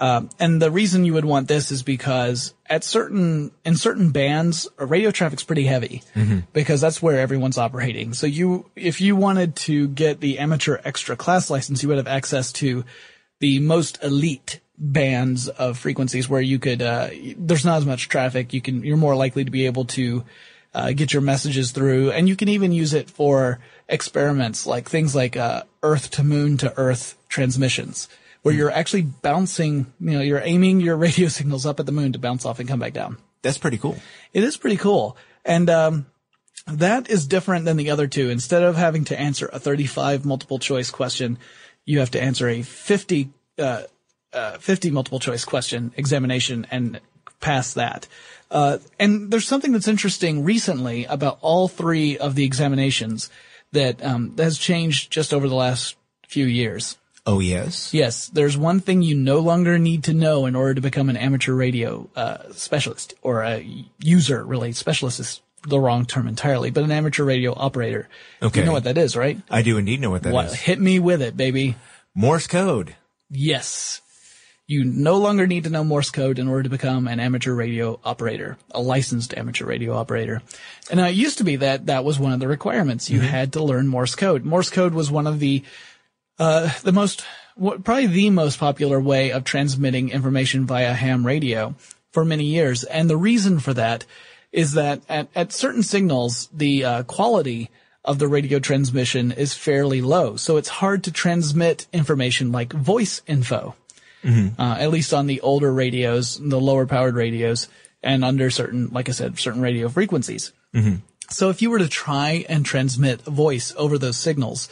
Um, 0.00 0.30
and 0.38 0.62
the 0.62 0.70
reason 0.70 1.04
you 1.04 1.12
would 1.12 1.26
want 1.26 1.46
this 1.46 1.70
is 1.70 1.82
because 1.82 2.54
at 2.66 2.82
certain 2.82 3.52
in 3.66 3.76
certain 3.76 4.12
bands, 4.12 4.66
radio 4.78 5.10
traffic's 5.10 5.44
pretty 5.44 5.64
heavy 5.64 6.02
because 6.54 6.80
that's 6.80 7.02
where 7.02 7.20
everyone's 7.20 7.58
operating. 7.58 8.14
So 8.14 8.26
you, 8.26 8.70
if 8.74 9.02
you 9.02 9.14
wanted 9.14 9.56
to 9.56 9.88
get 9.88 10.20
the 10.20 10.38
amateur 10.38 10.78
extra 10.84 11.16
class 11.16 11.50
license, 11.50 11.82
you 11.82 11.90
would 11.90 11.98
have 11.98 12.08
access 12.08 12.50
to 12.52 12.84
the 13.40 13.58
most 13.58 14.02
elite 14.02 14.60
bands 14.78 15.48
of 15.48 15.76
frequencies 15.76 16.28
where 16.28 16.40
you 16.40 16.58
could. 16.58 16.80
Uh, 16.80 17.10
there's 17.36 17.66
not 17.66 17.76
as 17.76 17.86
much 17.86 18.08
traffic. 18.08 18.54
You 18.54 18.62
can. 18.62 18.82
You're 18.82 18.96
more 18.96 19.14
likely 19.14 19.44
to 19.44 19.50
be 19.50 19.66
able 19.66 19.84
to 19.86 20.24
uh, 20.74 20.92
get 20.92 21.12
your 21.12 21.22
messages 21.22 21.72
through, 21.72 22.10
and 22.12 22.28
you 22.28 22.36
can 22.36 22.48
even 22.48 22.72
use 22.72 22.94
it 22.94 23.10
for 23.10 23.60
experiments 23.88 24.66
like 24.66 24.88
things 24.88 25.14
like 25.14 25.36
uh, 25.36 25.64
Earth 25.82 26.10
to 26.12 26.24
Moon 26.24 26.56
to 26.58 26.72
Earth 26.78 27.16
transmissions, 27.28 28.08
where 28.42 28.54
you're 28.54 28.70
actually 28.70 29.02
bouncing. 29.02 29.92
You 30.00 30.10
know, 30.10 30.20
you're 30.20 30.42
aiming 30.42 30.80
your 30.80 30.96
radio 31.08 31.28
signals 31.28 31.66
up 31.66 31.80
at 31.80 31.86
the 31.86 31.92
moon 31.92 32.12
to 32.12 32.18
bounce 32.18 32.44
off 32.44 32.60
and 32.60 32.68
come 32.68 32.80
back 32.80 32.92
down. 32.92 33.18
That's 33.42 33.58
pretty 33.58 33.78
cool. 33.78 33.96
It 34.32 34.44
is 34.44 34.56
pretty 34.56 34.76
cool, 34.76 35.16
and 35.44 35.70
um, 35.70 36.06
that 36.66 37.08
is 37.08 37.26
different 37.26 37.64
than 37.64 37.76
the 37.76 37.90
other 37.90 38.06
two. 38.06 38.28
Instead 38.28 38.62
of 38.62 38.76
having 38.76 39.04
to 39.06 39.18
answer 39.18 39.48
a 39.52 39.58
35 39.58 40.24
multiple 40.24 40.58
choice 40.58 40.90
question, 40.90 41.38
you 41.84 42.00
have 42.00 42.10
to 42.12 42.22
answer 42.22 42.48
a 42.48 42.62
50 42.62 43.30
uh, 43.58 43.82
uh, 44.32 44.58
50 44.58 44.90
multiple 44.90 45.18
choice 45.18 45.44
question 45.44 45.92
examination 45.96 46.66
and 46.70 47.00
pass 47.40 47.74
that. 47.74 48.06
Uh, 48.50 48.78
and 48.98 49.30
there's 49.30 49.46
something 49.46 49.72
that's 49.72 49.88
interesting 49.88 50.44
recently 50.44 51.04
about 51.06 51.38
all 51.40 51.68
three 51.68 52.18
of 52.18 52.34
the 52.34 52.44
examinations 52.44 53.30
that, 53.72 54.04
um, 54.04 54.34
that 54.36 54.44
has 54.44 54.58
changed 54.58 55.10
just 55.10 55.32
over 55.32 55.48
the 55.48 55.54
last 55.54 55.96
few 56.26 56.46
years. 56.46 56.96
Oh, 57.26 57.40
yes. 57.40 57.92
Yes, 57.92 58.28
there's 58.28 58.56
one 58.56 58.80
thing 58.80 59.02
you 59.02 59.14
no 59.14 59.40
longer 59.40 59.78
need 59.78 60.04
to 60.04 60.14
know 60.14 60.46
in 60.46 60.56
order 60.56 60.74
to 60.74 60.80
become 60.80 61.08
an 61.08 61.16
amateur 61.16 61.54
radio 61.54 62.08
uh, 62.16 62.38
specialist 62.52 63.14
or 63.22 63.42
a 63.42 63.84
user. 63.98 64.44
Really, 64.44 64.72
specialist 64.72 65.20
is 65.20 65.40
the 65.66 65.78
wrong 65.78 66.06
term 66.06 66.26
entirely, 66.26 66.70
but 66.70 66.84
an 66.84 66.90
amateur 66.90 67.24
radio 67.24 67.52
operator. 67.54 68.08
Okay. 68.42 68.60
You 68.60 68.66
know 68.66 68.72
what 68.72 68.84
that 68.84 68.98
is, 68.98 69.16
right? 69.16 69.38
I 69.50 69.62
do 69.62 69.76
indeed 69.76 70.00
know 70.00 70.10
what 70.10 70.22
that 70.22 70.30
is. 70.30 70.34
What? 70.34 70.54
Hit 70.54 70.80
me 70.80 70.98
with 70.98 71.20
it, 71.20 71.36
baby. 71.36 71.76
Morse 72.14 72.46
code. 72.46 72.96
Yes. 73.28 74.00
You 74.66 74.84
no 74.84 75.16
longer 75.16 75.48
need 75.48 75.64
to 75.64 75.70
know 75.70 75.82
Morse 75.82 76.10
code 76.10 76.38
in 76.38 76.46
order 76.46 76.62
to 76.62 76.68
become 76.68 77.08
an 77.08 77.18
amateur 77.18 77.52
radio 77.52 77.98
operator, 78.04 78.56
a 78.70 78.80
licensed 78.80 79.36
amateur 79.36 79.66
radio 79.66 79.94
operator. 79.94 80.42
And 80.90 81.00
uh, 81.00 81.04
it 81.04 81.16
used 81.16 81.38
to 81.38 81.44
be 81.44 81.56
that 81.56 81.86
that 81.86 82.04
was 82.04 82.20
one 82.20 82.32
of 82.32 82.38
the 82.38 82.46
requirements. 82.46 83.10
You 83.10 83.18
had 83.20 83.52
to 83.54 83.64
learn 83.64 83.88
Morse 83.88 84.14
code. 84.14 84.44
Morse 84.44 84.70
code 84.70 84.94
was 84.94 85.10
one 85.10 85.26
of 85.26 85.40
the 85.40 85.64
uh, 86.40 86.72
the 86.82 86.92
most, 86.92 87.24
what, 87.54 87.84
probably 87.84 88.06
the 88.06 88.30
most 88.30 88.58
popular 88.58 89.00
way 89.00 89.30
of 89.30 89.44
transmitting 89.44 90.08
information 90.08 90.66
via 90.66 90.94
ham 90.94 91.24
radio 91.24 91.74
for 92.10 92.24
many 92.24 92.44
years. 92.44 92.82
And 92.82 93.08
the 93.08 93.16
reason 93.16 93.60
for 93.60 93.74
that 93.74 94.04
is 94.50 94.72
that 94.72 95.02
at, 95.08 95.28
at 95.36 95.52
certain 95.52 95.82
signals, 95.84 96.48
the 96.52 96.84
uh, 96.84 97.02
quality 97.04 97.70
of 98.04 98.18
the 98.18 98.26
radio 98.26 98.58
transmission 98.58 99.30
is 99.30 99.54
fairly 99.54 100.00
low. 100.00 100.36
So 100.36 100.56
it's 100.56 100.70
hard 100.70 101.04
to 101.04 101.12
transmit 101.12 101.86
information 101.92 102.50
like 102.50 102.72
voice 102.72 103.20
info, 103.26 103.76
uh, 104.58 104.76
at 104.80 104.90
least 104.90 105.12
on 105.12 105.26
the 105.26 105.42
older 105.42 105.72
radios, 105.72 106.40
the 106.42 106.58
lower 106.58 106.86
powered 106.86 107.14
radios, 107.14 107.68
and 108.02 108.24
under 108.24 108.48
certain, 108.50 108.88
like 108.90 109.08
I 109.10 109.12
said, 109.12 109.38
certain 109.38 109.60
radio 109.60 109.88
frequencies. 109.90 110.52
So 111.28 111.50
if 111.50 111.60
you 111.62 111.70
were 111.70 111.78
to 111.78 111.88
try 111.88 112.44
and 112.48 112.64
transmit 112.64 113.20
voice 113.22 113.74
over 113.76 113.98
those 113.98 114.16
signals, 114.16 114.68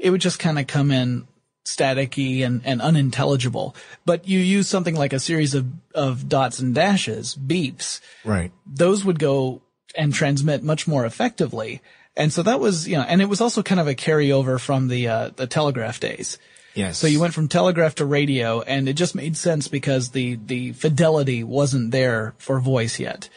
it 0.00 0.10
would 0.10 0.20
just 0.20 0.38
kind 0.38 0.58
of 0.58 0.66
come 0.66 0.90
in 0.90 1.26
staticky 1.64 2.44
and, 2.44 2.62
and 2.64 2.80
unintelligible. 2.80 3.76
But 4.04 4.26
you 4.26 4.38
use 4.38 4.68
something 4.68 4.94
like 4.96 5.12
a 5.12 5.20
series 5.20 5.54
of, 5.54 5.66
of 5.94 6.28
dots 6.28 6.58
and 6.58 6.74
dashes, 6.74 7.36
beeps, 7.36 8.00
Right. 8.24 8.50
those 8.66 9.04
would 9.04 9.18
go 9.18 9.62
and 9.94 10.12
transmit 10.12 10.62
much 10.62 10.88
more 10.88 11.04
effectively. 11.04 11.82
And 12.16 12.32
so 12.32 12.42
that 12.42 12.60
was, 12.60 12.88
you 12.88 12.96
know, 12.96 13.02
and 13.02 13.20
it 13.20 13.28
was 13.28 13.40
also 13.40 13.62
kind 13.62 13.80
of 13.80 13.88
a 13.88 13.94
carryover 13.94 14.58
from 14.58 14.88
the, 14.88 15.08
uh, 15.08 15.30
the 15.36 15.46
telegraph 15.46 16.00
days. 16.00 16.38
Yes. 16.74 16.98
So 16.98 17.06
you 17.06 17.20
went 17.20 17.34
from 17.34 17.48
telegraph 17.48 17.96
to 17.96 18.04
radio 18.04 18.62
and 18.62 18.88
it 18.88 18.94
just 18.94 19.14
made 19.14 19.36
sense 19.36 19.68
because 19.68 20.10
the, 20.10 20.38
the 20.46 20.72
fidelity 20.72 21.44
wasn't 21.44 21.90
there 21.90 22.34
for 22.38 22.60
voice 22.60 22.98
yet. 22.98 23.28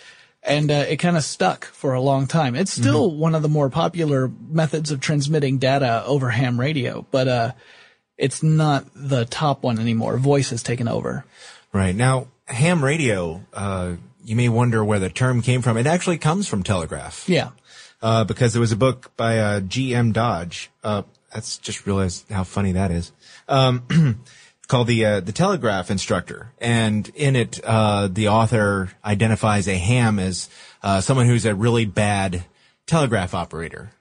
And, 0.45 0.69
uh, 0.69 0.85
it 0.89 0.97
kind 0.97 1.15
of 1.15 1.23
stuck 1.23 1.65
for 1.65 1.93
a 1.93 2.01
long 2.01 2.27
time. 2.27 2.55
It's 2.55 2.73
still 2.73 3.09
one 3.09 3.33
of 3.33 3.41
the 3.41 3.47
more 3.49 3.69
popular 3.69 4.29
methods 4.49 4.91
of 4.91 4.99
transmitting 4.99 5.57
data 5.57 6.03
over 6.05 6.29
ham 6.29 6.59
radio, 6.59 7.07
but, 7.11 7.27
uh, 7.29 7.51
it's 8.17 8.43
not 8.43 8.85
the 8.93 9.23
top 9.25 9.63
one 9.63 9.79
anymore. 9.79 10.17
Voice 10.17 10.49
has 10.49 10.61
taken 10.61 10.87
over. 10.89 11.23
Right. 11.71 11.95
Now, 11.95 12.27
ham 12.45 12.83
radio, 12.83 13.41
uh, 13.53 13.93
you 14.25 14.35
may 14.35 14.49
wonder 14.49 14.83
where 14.83 14.99
the 14.99 15.09
term 15.09 15.41
came 15.41 15.61
from. 15.61 15.77
It 15.77 15.87
actually 15.87 16.17
comes 16.17 16.47
from 16.47 16.61
telegraph. 16.61 17.27
Yeah. 17.27 17.51
Uh, 18.01 18.25
because 18.25 18.51
there 18.51 18.59
was 18.59 18.73
a 18.73 18.77
book 18.77 19.11
by, 19.15 19.39
uh, 19.39 19.59
G.M. 19.61 20.11
Dodge. 20.11 20.69
Uh, 20.83 21.03
that's 21.33 21.57
just 21.57 21.87
realized 21.87 22.29
how 22.29 22.43
funny 22.43 22.73
that 22.73 22.91
is. 22.91 23.13
Um, 23.47 23.83
called 24.67 24.87
the, 24.87 25.05
uh, 25.05 25.19
the 25.19 25.31
telegraph 25.31 25.91
instructor. 25.91 26.51
And 26.59 27.09
in 27.15 27.35
it, 27.35 27.59
uh, 27.63 28.07
the 28.07 28.29
author 28.29 28.91
identifies 29.03 29.67
a 29.67 29.77
ham 29.77 30.19
as, 30.19 30.49
uh, 30.81 31.01
someone 31.01 31.27
who's 31.27 31.45
a 31.45 31.55
really 31.55 31.85
bad 31.85 32.43
telegraph 32.85 33.33
operator. 33.33 33.91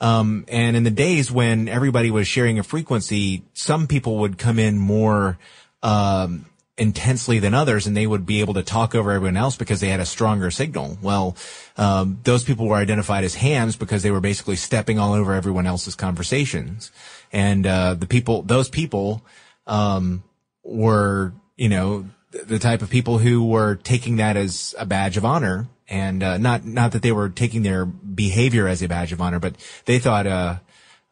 Um, 0.00 0.44
and 0.48 0.76
in 0.76 0.84
the 0.84 0.90
days 0.90 1.32
when 1.32 1.68
everybody 1.68 2.10
was 2.10 2.28
sharing 2.28 2.58
a 2.58 2.62
frequency, 2.62 3.42
some 3.54 3.86
people 3.86 4.18
would 4.18 4.38
come 4.38 4.58
in 4.58 4.78
more, 4.78 5.38
um, 5.82 6.46
intensely 6.78 7.38
than 7.38 7.54
others 7.54 7.86
and 7.86 7.96
they 7.96 8.06
would 8.06 8.26
be 8.26 8.40
able 8.40 8.52
to 8.54 8.62
talk 8.62 8.94
over 8.94 9.10
everyone 9.10 9.36
else 9.36 9.56
because 9.56 9.80
they 9.80 9.88
had 9.88 10.00
a 10.00 10.04
stronger 10.04 10.50
signal. 10.50 10.98
Well, 11.00 11.34
um, 11.78 12.18
those 12.24 12.44
people 12.44 12.68
were 12.68 12.76
identified 12.76 13.24
as 13.24 13.34
hams 13.34 13.76
because 13.76 14.02
they 14.02 14.10
were 14.10 14.20
basically 14.20 14.56
stepping 14.56 14.98
all 14.98 15.14
over 15.14 15.32
everyone 15.32 15.66
else's 15.66 15.94
conversations. 15.94 16.92
And, 17.32 17.66
uh, 17.66 17.94
the 17.94 18.06
people, 18.06 18.42
those 18.42 18.68
people, 18.68 19.22
um, 19.66 20.22
were, 20.62 21.32
you 21.56 21.68
know, 21.68 22.06
the 22.30 22.58
type 22.58 22.82
of 22.82 22.90
people 22.90 23.18
who 23.18 23.44
were 23.44 23.76
taking 23.76 24.16
that 24.16 24.36
as 24.36 24.74
a 24.78 24.86
badge 24.86 25.16
of 25.16 25.24
honor 25.24 25.66
and, 25.88 26.22
uh, 26.22 26.38
not, 26.38 26.64
not 26.64 26.92
that 26.92 27.02
they 27.02 27.12
were 27.12 27.28
taking 27.28 27.62
their 27.62 27.86
behavior 27.86 28.66
as 28.66 28.82
a 28.82 28.88
badge 28.88 29.12
of 29.12 29.20
honor, 29.20 29.38
but 29.38 29.54
they 29.84 29.98
thought, 29.98 30.26
uh, 30.26 30.56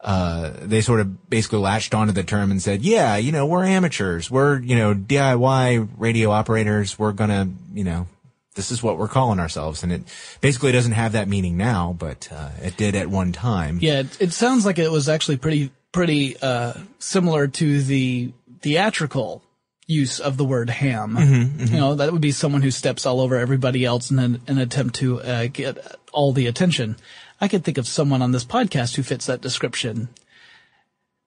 uh, 0.01 0.51
they 0.61 0.81
sort 0.81 0.99
of 0.99 1.29
basically 1.29 1.59
latched 1.59 1.95
onto 1.95 2.13
the 2.13 2.23
term 2.23 2.51
and 2.51 2.61
said, 2.61 2.83
yeah, 2.83 3.15
you 3.15 3.31
know, 3.31 3.45
we're 3.45 3.63
amateurs. 3.63 4.29
We're, 4.29 4.59
you 4.59 4.75
know, 4.75 4.93
DIY 4.93 5.89
radio 5.97 6.29
operators. 6.29 6.99
We're 6.99 7.13
gonna, 7.13 7.49
you 7.73 7.83
know, 7.83 8.07
this 8.53 8.71
is 8.71 8.83
what 8.83 8.99
we're 8.99 9.07
calling 9.07 9.39
ourselves. 9.39 9.81
And 9.81 9.91
it 9.91 10.03
basically 10.41 10.71
doesn't 10.71 10.91
have 10.91 11.13
that 11.13 11.27
meaning 11.27 11.57
now, 11.57 11.95
but, 11.97 12.29
uh, 12.31 12.49
it 12.61 12.77
did 12.77 12.95
at 12.95 13.09
one 13.09 13.31
time. 13.31 13.79
Yeah, 13.81 14.01
it, 14.01 14.21
it 14.21 14.33
sounds 14.33 14.65
like 14.65 14.77
it 14.77 14.91
was 14.91 15.09
actually 15.09 15.37
pretty 15.37 15.71
pretty 15.95 16.35
uh, 16.41 16.73
similar 16.99 17.47
to 17.47 17.81
the 17.81 18.33
theatrical 18.61 19.43
use 19.87 20.19
of 20.19 20.37
the 20.37 20.45
word 20.45 20.69
ham. 20.69 21.15
You 21.59 21.77
know, 21.77 21.95
that 21.95 22.11
would 22.11 22.21
be 22.21 22.31
someone 22.31 22.61
who 22.61 22.71
steps 22.71 23.05
all 23.05 23.21
over 23.21 23.35
everybody 23.35 23.85
else 23.85 24.11
in 24.11 24.19
an, 24.19 24.41
an 24.47 24.57
attempt 24.57 24.95
to 24.95 25.21
uh, 25.21 25.47
get 25.51 25.77
all 26.11 26.33
the 26.33 26.47
attention. 26.47 26.97
I 27.39 27.47
could 27.47 27.63
think 27.63 27.77
of 27.77 27.87
someone 27.87 28.21
on 28.21 28.31
this 28.31 28.45
podcast 28.45 28.95
who 28.95 29.03
fits 29.03 29.27
that 29.27 29.41
description. 29.41 30.09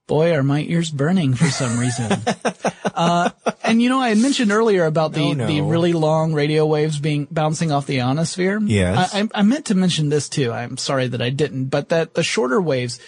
Boy, 0.07 0.33
are 0.33 0.43
my 0.43 0.63
ears 0.63 0.91
burning 0.91 1.35
for 1.35 1.49
some 1.49 1.79
reason. 1.79 2.11
uh, 2.95 3.31
and 3.63 3.83
you 3.83 3.91
know, 3.91 4.01
I 4.01 4.15
mentioned 4.15 4.51
earlier 4.51 4.87
about 4.87 5.13
the, 5.13 5.35
no. 5.35 5.47
the 5.47 5.61
really 5.61 5.93
long 5.93 6.33
radio 6.33 6.65
waves 6.65 6.99
being 6.99 7.29
bouncing 7.31 7.71
off 7.71 7.87
the 7.87 8.01
ionosphere. 8.01 8.59
Yes. 8.63 9.15
I, 9.15 9.21
I, 9.21 9.29
I 9.35 9.43
meant 9.43 9.67
to 9.67 9.75
mention 9.75 10.09
this 10.09 10.31
too. 10.31 10.51
I'm 10.51 10.79
sorry 10.79 11.09
that 11.09 11.21
I 11.21 11.29
didn't, 11.29 11.67
but 11.67 11.91
that 11.91 12.15
the 12.15 12.23
shorter 12.23 12.61
waves, 12.61 13.01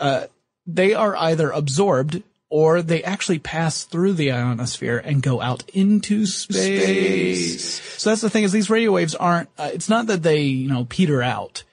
uh, 0.00 0.26
they 0.66 0.94
are 0.94 1.16
either 1.16 1.50
absorbed 1.50 2.24
or 2.50 2.80
they 2.80 3.02
actually 3.04 3.38
pass 3.38 3.84
through 3.84 4.14
the 4.14 4.32
ionosphere 4.32 4.96
and 4.96 5.22
go 5.22 5.40
out 5.40 5.68
into 5.70 6.24
space. 6.24 7.80
So 7.98 8.10
that's 8.10 8.22
the 8.22 8.30
thing 8.30 8.44
is 8.44 8.52
these 8.52 8.70
radio 8.70 8.92
waves 8.92 9.14
aren't, 9.14 9.50
uh, 9.58 9.70
it's 9.72 9.88
not 9.88 10.06
that 10.06 10.22
they, 10.22 10.42
you 10.42 10.68
know, 10.68 10.86
peter 10.86 11.22
out. 11.22 11.64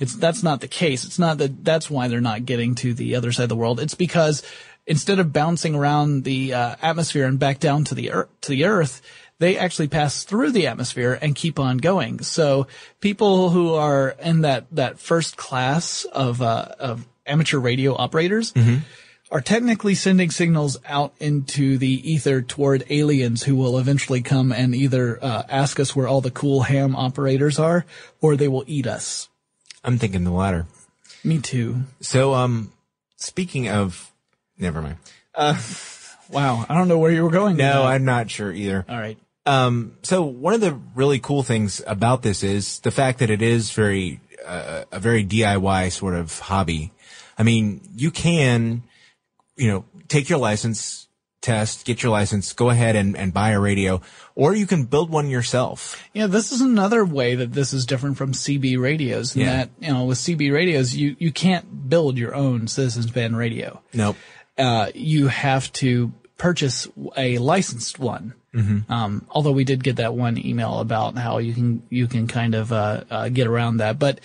It's, 0.00 0.16
that's 0.16 0.42
not 0.42 0.60
the 0.60 0.68
case. 0.68 1.04
It's 1.04 1.18
not 1.18 1.38
that 1.38 1.64
that's 1.64 1.90
why 1.90 2.08
they're 2.08 2.20
not 2.20 2.44
getting 2.46 2.74
to 2.76 2.94
the 2.94 3.16
other 3.16 3.32
side 3.32 3.44
of 3.44 3.48
the 3.48 3.56
world. 3.56 3.80
It's 3.80 3.94
because 3.94 4.42
instead 4.86 5.18
of 5.18 5.32
bouncing 5.32 5.74
around 5.74 6.24
the 6.24 6.54
uh, 6.54 6.76
atmosphere 6.82 7.26
and 7.26 7.38
back 7.38 7.58
down 7.58 7.84
to 7.84 7.94
the 7.94 8.10
earth, 8.12 8.28
to 8.42 8.50
the 8.50 8.64
earth, 8.64 9.02
they 9.38 9.56
actually 9.56 9.88
pass 9.88 10.24
through 10.24 10.50
the 10.52 10.66
atmosphere 10.66 11.18
and 11.20 11.34
keep 11.34 11.58
on 11.58 11.76
going. 11.78 12.20
So 12.20 12.66
people 13.00 13.50
who 13.50 13.74
are 13.74 14.16
in 14.22 14.40
that, 14.40 14.66
that 14.72 14.98
first 14.98 15.36
class 15.36 16.04
of, 16.04 16.42
uh, 16.42 16.68
of 16.78 17.06
amateur 17.26 17.58
radio 17.58 17.94
operators 17.94 18.52
are 19.30 19.40
technically 19.40 19.94
sending 19.94 20.30
signals 20.30 20.78
out 20.86 21.12
into 21.20 21.78
the 21.78 22.12
ether 22.12 22.40
toward 22.40 22.84
aliens 22.88 23.42
who 23.42 23.54
will 23.56 23.78
eventually 23.78 24.22
come 24.22 24.52
and 24.52 24.74
either, 24.74 25.22
uh, 25.22 25.42
ask 25.48 25.78
us 25.78 25.94
where 25.94 26.08
all 26.08 26.20
the 26.20 26.30
cool 26.30 26.62
ham 26.62 26.96
operators 26.96 27.58
are 27.58 27.84
or 28.20 28.36
they 28.36 28.48
will 28.48 28.64
eat 28.66 28.86
us. 28.86 29.28
I'm 29.84 29.98
thinking 29.98 30.24
the 30.24 30.30
latter. 30.30 30.66
Me 31.24 31.38
too. 31.40 31.82
So, 32.00 32.34
um, 32.34 32.72
speaking 33.16 33.68
of, 33.68 34.10
never 34.58 34.80
mind. 34.80 34.96
Wow. 36.30 36.66
I 36.68 36.74
don't 36.74 36.88
know 36.88 36.98
where 36.98 37.10
you 37.10 37.22
were 37.22 37.30
going. 37.30 37.56
No. 37.56 37.84
I'm 37.84 38.04
not 38.04 38.30
sure 38.30 38.52
either. 38.52 38.84
All 38.88 38.98
right. 38.98 39.18
Um, 39.46 39.96
so 40.02 40.24
one 40.24 40.52
of 40.52 40.60
the 40.60 40.78
really 40.94 41.18
cool 41.18 41.42
things 41.42 41.80
about 41.86 42.22
this 42.22 42.42
is 42.42 42.80
the 42.80 42.90
fact 42.90 43.20
that 43.20 43.30
it 43.30 43.40
is 43.40 43.70
very, 43.70 44.20
uh, 44.46 44.84
a 44.92 45.00
very 45.00 45.24
DIY 45.24 45.90
sort 45.90 46.14
of 46.14 46.38
hobby. 46.38 46.92
I 47.38 47.44
mean, 47.44 47.80
you 47.94 48.10
can, 48.10 48.82
you 49.58 49.68
know, 49.70 49.84
take 50.08 50.28
your 50.30 50.38
license, 50.38 51.08
test, 51.40 51.84
get 51.84 52.02
your 52.02 52.10
license, 52.10 52.52
go 52.52 52.70
ahead 52.70 52.96
and, 52.96 53.16
and 53.16 53.32
buy 53.34 53.50
a 53.50 53.60
radio, 53.60 54.00
or 54.34 54.54
you 54.54 54.66
can 54.66 54.84
build 54.84 55.10
one 55.10 55.28
yourself. 55.28 56.02
Yeah, 56.12 56.26
this 56.26 56.50
is 56.52 56.60
another 56.60 57.04
way 57.04 57.34
that 57.36 57.52
this 57.52 57.72
is 57.72 57.86
different 57.86 58.16
from 58.16 58.32
CB 58.32 58.78
radios 58.80 59.36
in 59.36 59.42
Yeah. 59.42 59.56
that, 59.56 59.70
you 59.80 59.92
know, 59.92 60.04
with 60.04 60.18
CB 60.18 60.52
radios, 60.52 60.96
you, 60.96 61.14
you 61.18 61.30
can't 61.30 61.88
build 61.88 62.18
your 62.18 62.34
own 62.34 62.66
citizens 62.68 63.10
band 63.10 63.36
radio. 63.36 63.80
Nope. 63.92 64.16
Uh, 64.56 64.90
you 64.94 65.28
have 65.28 65.72
to 65.74 66.12
purchase 66.38 66.88
a 67.16 67.38
licensed 67.38 67.98
one. 67.98 68.34
Um, 68.88 69.24
although 69.30 69.52
we 69.52 69.62
did 69.62 69.84
get 69.84 69.96
that 69.96 70.14
one 70.14 70.36
email 70.44 70.80
about 70.80 71.16
how 71.16 71.38
you 71.38 71.54
can, 71.54 71.84
you 71.90 72.08
can 72.08 72.26
kind 72.26 72.56
of, 72.56 72.72
uh, 72.72 73.04
uh, 73.08 73.28
get 73.28 73.46
around 73.46 73.76
that. 73.76 74.00
But 74.00 74.18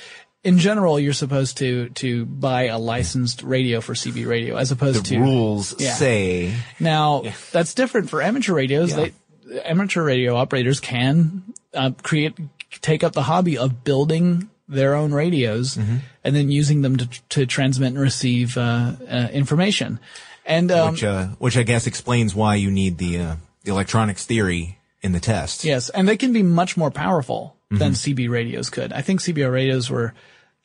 in 0.44 0.60
general, 0.60 1.00
you're 1.00 1.14
supposed 1.14 1.58
to, 1.60 1.90
to 1.90 2.26
buy 2.26 2.64
a 2.68 2.78
licensed 2.78 3.44
radio 3.44 3.80
for 3.82 3.94
CB 3.94 4.28
radio 4.28 4.58
as 4.58 4.72
opposed 4.72 5.06
The 5.06 5.16
to 5.16 5.20
rules 5.20 5.76
Yeah. 5.80 5.94
say, 5.94 6.54
Now, 6.80 7.24
that's 7.52 7.74
different 7.74 8.10
for 8.10 8.22
amateur 8.22 8.54
radios. 8.54 8.92
Yeah. 8.92 9.08
They, 9.50 9.62
amateur 9.62 10.04
radio 10.04 10.36
operators 10.36 10.80
can 10.80 11.44
uh, 11.74 11.92
create, 12.02 12.34
take 12.82 13.04
up 13.04 13.14
the 13.14 13.24
hobby 13.24 13.58
of 13.58 13.84
building 13.84 14.50
their 14.68 14.96
own 14.96 15.14
radios 15.14 15.78
Mm-hmm. 15.78 15.98
and 16.24 16.36
then 16.36 16.50
using 16.52 16.82
them 16.82 16.98
to, 16.98 17.08
to 17.30 17.46
transmit 17.46 17.90
and 17.94 18.00
receive 18.00 18.58
uh, 18.58 18.94
uh, 19.10 19.28
information. 19.32 20.00
And 20.46 20.72
um, 20.72 20.92
which, 20.94 21.04
uh, 21.04 21.28
which 21.40 21.58
I 21.58 21.64
guess 21.64 21.88
explains 21.88 22.36
why 22.36 22.56
you 22.56 22.70
need 22.72 22.98
the, 22.98 23.20
uh, 23.20 23.36
the 23.64 23.72
electronics 23.72 24.26
theory 24.26 24.78
in 25.02 25.12
the 25.14 25.20
test. 25.20 25.64
yes, 25.64 25.90
and 25.90 26.08
they 26.08 26.16
can 26.18 26.32
be 26.34 26.44
much 26.44 26.76
more 26.76 26.92
powerful 26.92 27.56
Mm-hmm. 27.72 27.80
than 27.80 27.92
CB 27.94 28.30
radios 28.30 28.70
could. 28.70 28.94
I 28.94 29.02
think 29.02 29.20
CB 29.20 29.52
radios 29.52 29.90
were 29.90 30.14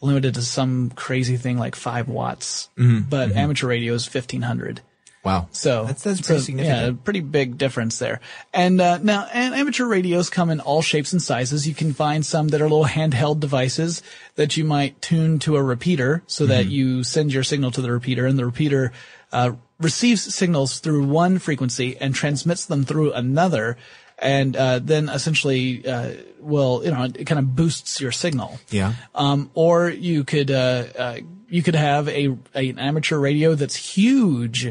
limited 0.00 0.34
to 0.34 0.42
some 0.42 0.90
crazy 0.90 1.37
thing 1.37 1.58
like 1.58 1.74
five 1.76 2.08
watts, 2.08 2.68
Mm-hmm. 2.76 3.08
but 3.08 3.32
amateur 3.32 3.66
radio 3.66 3.94
is 3.94 4.06
fifteen 4.06 4.42
hundred. 4.42 4.80
Wow. 5.24 5.48
So 5.50 5.84
that's, 5.84 6.04
that's 6.04 6.20
pretty 6.20 6.38
a- 6.38 6.42
significant. 6.42 6.80
Yeah, 6.80 6.88
a 6.88 6.92
pretty 6.94 7.20
big 7.20 7.58
difference 7.58 7.98
there. 7.98 8.20
And 8.54 8.80
uh, 8.80 8.98
now, 8.98 9.26
and 9.32 9.52
amateur 9.54 9.84
radios 9.84 10.30
come 10.30 10.48
in 10.48 10.61
all 10.61 10.80
shapes 10.80 11.12
and 11.12 11.20
sizes. 11.20 11.66
You 11.66 11.74
can 11.74 11.92
find 11.92 12.24
some 12.24 12.48
that 12.48 12.61
are 12.62 12.68
little 12.68 12.84
handheld 12.87 13.40
devices 13.40 14.02
that 14.37 14.56
you 14.56 14.64
might 14.64 15.02
tune 15.02 15.38
to 15.40 15.56
a 15.56 15.62
repeater, 15.62 16.22
so 16.28 16.46
that 16.46 16.62
Mm-hmm. 16.66 16.70
you 16.72 17.04
send 17.04 17.32
your 17.32 17.42
signal 17.42 17.72
to 17.72 17.82
the 17.82 17.90
repeater, 17.92 18.26
and 18.26 18.38
the 18.38 18.46
repeater 18.46 18.92
uh, 19.32 19.52
receives 19.80 20.32
signals 20.34 20.78
through 20.78 21.04
one 21.04 21.38
frequency 21.40 21.96
and 21.98 22.14
transmits 22.14 22.64
them 22.64 22.84
through 22.84 23.12
another. 23.12 23.76
And 24.20 24.57
uh, 24.57 24.81
then 24.81 25.09
essentially, 25.09 25.87
uh, 25.87 26.11
will 26.40 26.83
you 26.85 26.90
know, 26.90 27.04
it 27.04 27.24
kind 27.24 27.38
of 27.38 27.54
boosts 27.54 28.00
your 28.00 28.12
signal. 28.12 28.59
Yeah. 28.70 28.94
Um, 29.14 29.50
or 29.54 29.88
you 29.88 30.24
could, 30.24 30.50
uh, 30.50 30.85
uh, 30.98 31.16
you 31.48 31.62
could 31.62 31.76
have 31.76 32.09
a, 32.09 32.37
a, 32.54 32.70
an 32.70 32.78
amateur 32.78 33.18
radio 33.18 33.54
that's 33.54 33.76
huge. 33.76 34.66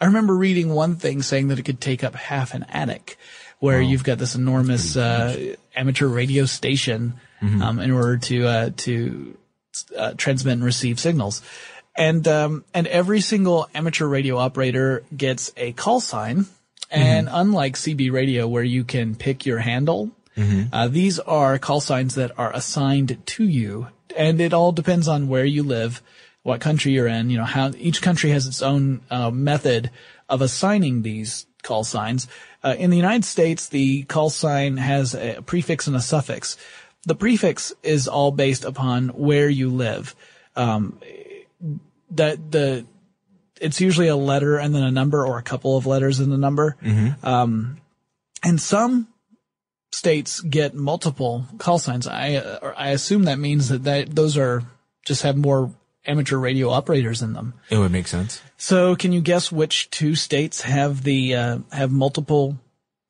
I 0.00 0.04
remember 0.04 0.36
reading 0.36 0.70
one 0.70 0.96
thing 0.96 1.22
saying 1.22 1.48
that 1.48 1.58
it 1.58 1.64
could 1.64 1.80
take 1.80 2.04
up 2.04 2.14
half 2.14 2.54
an 2.54 2.64
attic 2.68 3.16
where 3.58 3.80
you've 3.80 4.02
got 4.02 4.18
this 4.18 4.34
enormous, 4.34 4.96
uh, 4.96 5.54
amateur 5.76 6.08
radio 6.08 6.46
station 6.46 7.14
um, 7.62 7.78
in 7.78 7.90
order 7.90 8.18
to 8.18 8.46
uh, 8.46 8.70
to 8.76 9.36
uh, 9.96 10.14
transmit 10.16 10.54
and 10.54 10.64
receive 10.64 11.00
signals. 11.00 11.42
And 11.96 12.26
um, 12.26 12.64
and 12.72 12.86
every 12.86 13.20
single 13.20 13.68
amateur 13.74 14.06
radio 14.06 14.38
operator 14.38 15.04
gets 15.14 15.52
a 15.56 15.72
call 15.72 16.00
sign. 16.00 16.46
And 16.92 17.28
unlike 17.30 17.74
CB 17.74 18.12
radio, 18.12 18.46
where 18.46 18.62
you 18.62 18.84
can 18.84 19.14
pick 19.14 19.46
your 19.46 19.58
handle, 19.58 20.10
uh, 20.72 20.88
these 20.88 21.18
are 21.20 21.58
call 21.58 21.80
signs 21.80 22.14
that 22.14 22.38
are 22.38 22.52
assigned 22.54 23.18
to 23.26 23.44
you, 23.44 23.88
and 24.16 24.40
it 24.40 24.52
all 24.52 24.72
depends 24.72 25.08
on 25.08 25.28
where 25.28 25.44
you 25.44 25.62
live, 25.62 26.02
what 26.42 26.60
country 26.60 26.92
you're 26.92 27.06
in. 27.06 27.30
You 27.30 27.38
know 27.38 27.44
how 27.44 27.72
each 27.76 28.00
country 28.02 28.30
has 28.30 28.46
its 28.46 28.62
own 28.62 29.00
uh, 29.10 29.30
method 29.30 29.90
of 30.28 30.40
assigning 30.40 31.02
these 31.02 31.46
call 31.62 31.84
signs. 31.84 32.28
Uh, 32.64 32.74
in 32.78 32.90
the 32.90 32.96
United 32.96 33.24
States, 33.24 33.68
the 33.68 34.04
call 34.04 34.30
sign 34.30 34.76
has 34.76 35.14
a 35.14 35.42
prefix 35.42 35.86
and 35.86 35.96
a 35.96 36.00
suffix. 36.00 36.56
The 37.04 37.14
prefix 37.14 37.72
is 37.82 38.08
all 38.08 38.30
based 38.30 38.64
upon 38.64 39.08
where 39.08 39.48
you 39.48 39.70
live. 39.70 40.14
Um, 40.56 40.98
that 42.12 42.50
the 42.50 42.86
it's 43.62 43.80
usually 43.80 44.08
a 44.08 44.16
letter 44.16 44.58
and 44.58 44.74
then 44.74 44.82
a 44.82 44.90
number 44.90 45.24
or 45.24 45.38
a 45.38 45.42
couple 45.42 45.76
of 45.76 45.86
letters 45.86 46.20
and 46.20 46.32
a 46.32 46.36
number. 46.36 46.76
Um, 47.22 47.78
and 48.42 48.60
some 48.60 49.08
states 49.92 50.40
get 50.40 50.74
multiple 50.74 51.46
call 51.58 51.78
signs. 51.78 52.06
I 52.06 52.34
uh, 52.34 52.74
I 52.76 52.88
assume 52.90 53.24
that 53.24 53.38
means 53.38 53.68
that, 53.68 53.84
that 53.84 54.14
those 54.14 54.36
are 54.36 54.64
just 55.04 55.22
have 55.22 55.36
more 55.36 55.72
amateur 56.04 56.36
radio 56.36 56.70
operators 56.70 57.22
in 57.22 57.32
them. 57.34 57.54
It 57.70 57.78
would 57.78 57.92
make 57.92 58.08
sense. 58.08 58.42
So, 58.56 58.96
can 58.96 59.12
you 59.12 59.20
guess 59.20 59.52
which 59.52 59.90
two 59.90 60.14
states 60.14 60.62
have 60.62 61.04
the 61.04 61.34
uh, 61.36 61.58
have 61.70 61.92
multiple 61.92 62.58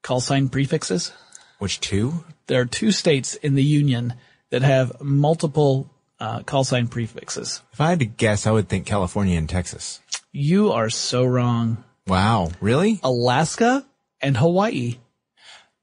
call 0.02 0.20
sign 0.20 0.48
prefixes? 0.48 1.12
Which 1.58 1.80
two? 1.80 2.24
There 2.48 2.60
are 2.60 2.66
two 2.66 2.90
states 2.90 3.34
in 3.36 3.54
the 3.54 3.64
union 3.64 4.14
that 4.50 4.62
have 4.62 5.00
multiple 5.00 5.90
uh, 6.20 6.42
call 6.42 6.64
sign 6.64 6.88
prefixes. 6.88 7.62
If 7.72 7.80
I 7.80 7.90
had 7.90 8.00
to 8.00 8.06
guess, 8.06 8.46
I 8.46 8.50
would 8.50 8.68
think 8.68 8.84
California 8.84 9.38
and 9.38 9.48
Texas. 9.48 10.00
You 10.32 10.72
are 10.72 10.90
so 10.90 11.24
wrong. 11.24 11.84
Wow, 12.06 12.50
really? 12.60 12.98
Alaska 13.02 13.84
and 14.20 14.36
Hawaii. 14.36 14.96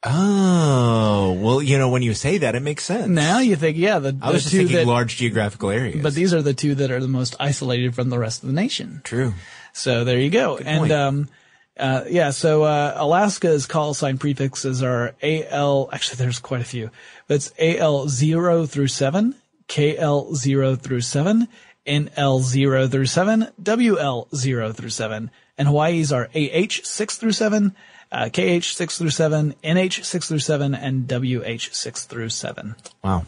Oh, 0.03 1.38
well, 1.41 1.62
you 1.62 1.77
know, 1.77 1.89
when 1.89 2.01
you 2.01 2.13
say 2.13 2.38
that, 2.39 2.55
it 2.55 2.62
makes 2.62 2.85
sense. 2.85 3.07
Now 3.09 3.39
you 3.39 3.55
think, 3.55 3.77
yeah, 3.77 3.99
the, 3.99 4.17
I 4.21 4.31
was 4.31 4.45
the 4.45 4.49
just 4.49 4.51
two 4.51 4.57
thinking 4.59 4.75
that, 4.77 4.88
large 4.88 5.17
geographical 5.17 5.69
areas. 5.69 6.01
but 6.01 6.13
these 6.13 6.33
are 6.33 6.41
the 6.41 6.53
two 6.53 6.73
that 6.75 6.89
are 6.89 7.01
the 7.01 7.07
most 7.09 7.35
isolated 7.39 7.93
from 7.95 8.09
the 8.09 8.17
rest 8.17 8.41
of 8.41 8.47
the 8.47 8.53
nation. 8.53 9.01
true. 9.03 9.33
So 9.73 10.03
there 10.03 10.19
you 10.19 10.29
go. 10.29 10.57
and 10.57 10.79
point. 10.79 10.91
um, 10.91 11.29
uh, 11.77 12.03
yeah, 12.09 12.31
so 12.31 12.63
uh, 12.63 12.93
Alaska's 12.95 13.65
call 13.65 13.93
sign 13.93 14.17
prefixes 14.17 14.81
are 14.81 15.15
AL. 15.21 15.89
Actually, 15.93 16.17
there's 16.17 16.39
quite 16.39 16.62
a 16.62 16.65
few. 16.65 16.91
But 17.27 17.35
it's 17.35 17.53
AL 17.59 18.09
zero 18.09 18.65
through 18.65 18.88
seven, 18.88 19.35
KL 19.67 20.35
zero 20.35 20.75
through 20.75 21.01
seven, 21.01 21.47
NL 21.86 22.42
zero 22.42 22.88
through 22.88 23.06
seven, 23.06 23.48
WL 23.62 24.34
zero 24.36 24.72
through 24.72 24.89
seven, 24.89 25.32
and 25.58 25.68
Hawaii's 25.68 26.12
are 26.12 26.30
AH 26.36 26.82
six 26.84 27.18
through 27.18 27.34
seven. 27.34 27.76
Uh, 28.12 28.28
KH 28.28 28.63
six 28.63 28.98
through 28.98 29.12
seven, 29.12 29.54
NH 29.63 30.04
six 30.04 30.28
through 30.28 30.39
seven, 30.39 30.74
and 30.74 31.08
WH 31.08 31.70
six 31.72 32.06
through 32.06 32.30
seven. 32.30 32.76
Wow. 33.04 33.26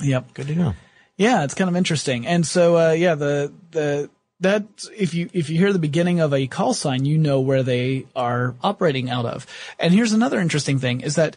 Yep. 0.00 0.32
Good 0.32 0.46
to 0.46 0.54
know. 0.54 0.74
Yeah, 1.16 1.44
it's 1.44 1.54
kind 1.54 1.68
of 1.68 1.76
interesting. 1.76 2.26
And 2.26 2.46
so, 2.46 2.78
uh, 2.78 2.92
yeah, 2.92 3.14
the, 3.14 3.52
the, 3.72 4.10
that, 4.40 4.64
if 4.96 5.12
you, 5.12 5.28
if 5.34 5.50
you 5.50 5.58
hear 5.58 5.72
the 5.72 5.78
beginning 5.78 6.20
of 6.20 6.32
a 6.32 6.46
call 6.46 6.72
sign, 6.72 7.04
you 7.04 7.18
know 7.18 7.40
where 7.40 7.62
they 7.62 8.06
are 8.16 8.54
operating 8.62 9.10
out 9.10 9.26
of. 9.26 9.46
And 9.78 9.92
here's 9.92 10.14
another 10.14 10.40
interesting 10.40 10.78
thing 10.78 11.02
is 11.02 11.16
that 11.16 11.36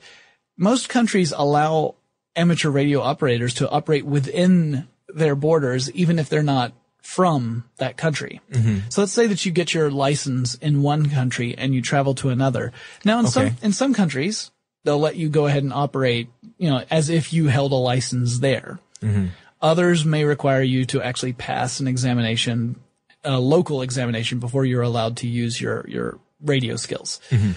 most 0.57 0.87
countries 0.87 1.33
allow 1.35 1.95
amateur 2.35 2.69
radio 2.69 3.01
operators 3.01 3.53
to 3.55 3.69
operate 3.69 4.05
within 4.05 4.87
their 5.07 5.35
borders, 5.35 5.91
even 5.91 6.19
if 6.19 6.29
they're 6.29 6.43
not 6.43 6.73
from 7.01 7.63
that 7.77 7.97
country. 7.97 8.41
Mm-hmm. 8.51 8.89
So 8.89 9.01
let's 9.01 9.11
say 9.11 9.27
that 9.27 9.45
you 9.45 9.51
get 9.51 9.73
your 9.75 9.91
license 9.91 10.55
in 10.55 10.81
one 10.81 11.09
country 11.09 11.55
and 11.55 11.73
you 11.73 11.81
travel 11.81 12.15
to 12.15 12.29
another. 12.29 12.71
Now 13.03 13.19
in 13.19 13.27
some, 13.27 13.55
in 13.61 13.73
some 13.73 13.93
countries, 13.93 14.49
they'll 14.83 14.99
let 14.99 15.15
you 15.15 15.29
go 15.29 15.45
ahead 15.45 15.63
and 15.63 15.71
operate, 15.71 16.29
you 16.57 16.69
know, 16.69 16.83
as 16.89 17.09
if 17.09 17.31
you 17.31 17.47
held 17.47 17.71
a 17.73 17.75
license 17.75 18.39
there. 18.39 18.79
Mm-hmm. 19.01 19.27
Others 19.61 20.03
may 20.03 20.23
require 20.23 20.63
you 20.63 20.85
to 20.85 21.01
actually 21.01 21.33
pass 21.33 21.79
an 21.79 21.87
examination, 21.87 22.79
a 23.23 23.39
local 23.39 23.83
examination 23.83 24.39
before 24.39 24.65
you're 24.65 24.81
allowed 24.81 25.17
to 25.17 25.27
use 25.27 25.61
your, 25.61 25.85
your 25.87 26.19
radio 26.41 26.75
skills. 26.75 27.19
Mm-hmm. 27.29 27.51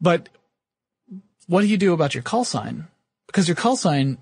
But 0.00 0.30
what 1.46 1.60
do 1.60 1.66
you 1.66 1.76
do 1.76 1.92
about 1.92 2.14
your 2.14 2.22
call 2.22 2.44
sign? 2.44 2.86
Because 3.26 3.46
your 3.46 3.56
call 3.56 3.76
sign 3.76 4.18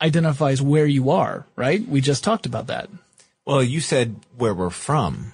identifies 0.00 0.62
where 0.62 0.86
you 0.86 1.10
are, 1.10 1.46
right? 1.56 1.86
We 1.86 2.00
just 2.00 2.24
talked 2.24 2.46
about 2.46 2.68
that. 2.68 2.88
Well, 3.44 3.62
you 3.62 3.80
said 3.80 4.16
where 4.36 4.54
we're 4.54 4.70
from. 4.70 5.32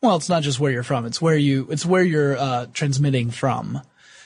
Well, 0.00 0.16
it's 0.16 0.28
not 0.28 0.42
just 0.42 0.60
where 0.60 0.70
you're 0.70 0.82
from. 0.82 1.06
It's 1.06 1.20
where 1.20 1.36
you, 1.36 1.66
it's 1.70 1.84
where 1.84 2.02
you're, 2.02 2.36
uh, 2.36 2.66
transmitting 2.72 3.30
from. 3.30 3.80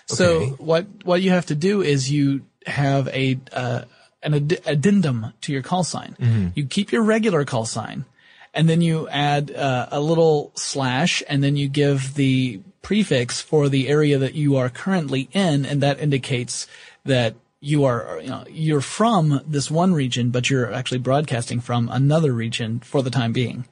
So 0.07 0.41
what, 0.59 0.87
what 1.05 1.23
you 1.23 1.31
have 1.31 1.47
to 1.47 1.55
do 1.55 1.81
is 1.81 2.11
you 2.11 2.43
have 2.67 3.09
a, 3.09 3.39
uh, 3.53 3.83
an 4.23 4.35
add- 4.35 4.61
addendum 4.67 5.33
to 5.43 5.53
your 5.53 5.63
call 5.63 5.85
sign. 5.85 6.53
You 6.55 6.67
keep 6.67 6.93
your 6.93 7.03
regular 7.03 7.45
call 7.45 7.65
sign 7.65 8.05
and 8.53 8.69
then 8.69 8.83
you 8.83 9.09
add, 9.09 9.51
uh, 9.51 9.89
a 9.91 10.01
little 10.01 10.53
slash 10.55 11.23
and 11.29 11.43
then 11.43 11.57
you 11.57 11.69
give 11.69 12.15
the 12.15 12.61
prefix 12.83 13.41
for 13.41 13.69
the 13.69 13.89
area 13.89 14.19
that 14.19 14.35
you 14.35 14.57
are 14.57 14.69
currently 14.69 15.29
in. 15.33 15.65
And 15.65 15.83
that 15.83 16.01
indicates 16.01 16.67
that 17.05 17.35
you 17.63 17.85
are, 17.85 18.21
you 18.21 18.29
know, 18.29 18.45
you're 18.51 18.81
from 18.83 19.41
this 19.47 19.71
one 19.71 19.95
region, 19.95 20.31
but 20.31 20.51
you're 20.51 20.71
actually 20.75 20.99
broadcasting 20.99 21.61
from 21.61 21.89
another 21.91 22.33
region 22.33 22.81
for 22.81 23.03
the 23.03 23.11
time 23.11 23.33
being 23.33 23.65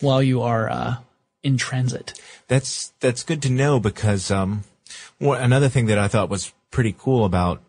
while 0.00 0.22
you 0.22 0.40
are, 0.40 0.70
uh, 0.70 0.96
in 1.42 1.56
transit. 1.56 2.20
That's 2.46 2.92
that's 3.00 3.24
good 3.24 3.42
to 3.42 3.50
know 3.50 3.80
because 3.80 4.30
um, 4.30 4.62
one, 5.18 5.40
another 5.40 5.68
thing 5.68 5.86
that 5.86 5.98
I 5.98 6.08
thought 6.08 6.30
was 6.30 6.52
pretty 6.70 6.94
cool 6.96 7.24
about 7.24 7.60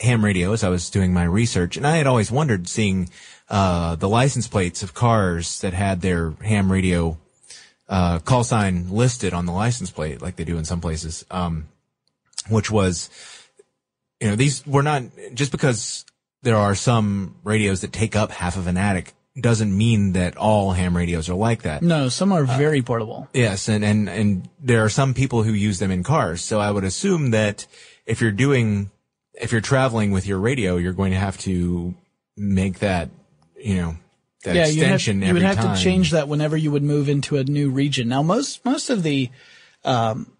ham 0.00 0.22
radio 0.22 0.52
as 0.52 0.62
I 0.62 0.68
was 0.68 0.90
doing 0.90 1.14
my 1.14 1.24
research, 1.24 1.78
and 1.78 1.86
I 1.86 1.96
had 1.96 2.06
always 2.06 2.30
wondered 2.30 2.68
seeing 2.68 3.08
uh, 3.48 3.96
the 3.96 4.08
license 4.08 4.46
plates 4.46 4.82
of 4.82 4.92
cars 4.92 5.60
that 5.60 5.72
had 5.72 6.02
their 6.02 6.32
ham 6.42 6.70
radio 6.70 7.16
uh, 7.88 8.18
call 8.18 8.44
sign 8.44 8.90
listed 8.90 9.32
on 9.32 9.46
the 9.46 9.52
license 9.52 9.90
plate, 9.90 10.20
like 10.20 10.36
they 10.36 10.44
do 10.44 10.58
in 10.58 10.64
some 10.64 10.80
places, 10.80 11.24
um, 11.30 11.68
which 12.48 12.70
was, 12.70 13.08
you 14.20 14.28
know, 14.28 14.36
these 14.36 14.66
were 14.66 14.82
not 14.82 15.02
just 15.34 15.52
because 15.52 16.04
there 16.42 16.56
are 16.56 16.74
some 16.74 17.36
radios 17.44 17.80
that 17.80 17.92
take 17.92 18.16
up 18.16 18.30
half 18.30 18.56
of 18.56 18.66
an 18.66 18.76
attic 18.76 19.14
doesn't 19.40 19.76
mean 19.76 20.12
that 20.12 20.36
all 20.36 20.72
ham 20.72 20.96
radios 20.96 21.28
are 21.28 21.34
like 21.34 21.62
that. 21.62 21.82
No, 21.82 22.08
some 22.08 22.32
are 22.32 22.44
very 22.44 22.82
portable. 22.82 23.28
Yes, 23.34 23.68
and, 23.68 23.84
and, 23.84 24.08
and 24.08 24.48
there 24.60 24.84
are 24.84 24.88
some 24.88 25.12
people 25.12 25.42
who 25.42 25.52
use 25.52 25.80
them 25.80 25.90
in 25.90 26.04
cars. 26.04 26.40
So 26.40 26.60
I 26.60 26.70
would 26.70 26.84
assume 26.84 27.32
that 27.32 27.66
if 28.06 28.20
you're 28.20 28.30
doing, 28.30 28.90
if 29.32 29.50
you're 29.50 29.60
traveling 29.60 30.12
with 30.12 30.26
your 30.26 30.38
radio, 30.38 30.76
you're 30.76 30.92
going 30.92 31.10
to 31.10 31.18
have 31.18 31.36
to 31.38 31.94
make 32.36 32.78
that, 32.78 33.08
you 33.56 33.76
know, 33.76 33.96
that 34.44 34.54
yeah, 34.54 34.66
you 34.66 34.82
have, 34.84 34.94
extension 34.94 35.22
you 35.22 35.32
would 35.32 35.42
have 35.42 35.56
time. 35.56 35.74
to 35.74 35.82
change 35.82 36.12
that 36.12 36.28
whenever 36.28 36.56
you 36.56 36.70
would 36.70 36.82
move 36.82 37.08
into 37.08 37.36
a 37.36 37.44
new 37.44 37.70
region. 37.70 38.08
Now, 38.08 38.22
most 38.22 38.64
most 38.64 38.90
of 38.90 39.02
the 39.02 39.30
um, 39.84 40.30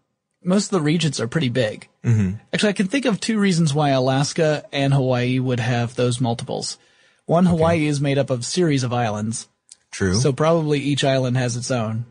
most 0.45 0.67
of 0.67 0.71
the 0.73 0.81
regions 0.81 1.21
are 1.21 1.29
pretty 1.29 1.49
big. 1.49 1.89
Mm-hmm. 2.05 2.37
Actually, 2.53 2.69
I 2.71 2.75
can 2.75 2.89
think 2.89 3.05
of 3.05 3.21
two 3.21 3.39
reasons 3.39 3.73
why 3.75 3.91
Alaska 3.91 4.65
and 4.73 4.93
Hawaii 4.95 5.39
would 5.39 5.61
have 5.61 5.95
those 5.95 6.21
multiples. 6.21 6.79
One, 7.27 7.47
Hawaii 7.47 7.87
is 7.87 8.01
made 8.01 8.19
up 8.19 8.29
of 8.31 8.45
series 8.45 8.85
of 8.85 8.93
islands, 8.93 9.49
True. 9.91 10.15
so 10.15 10.33
probably 10.33 10.79
each 10.81 11.03
island 11.05 11.37
has 11.39 11.57
its 11.57 11.71
own. 11.71 12.07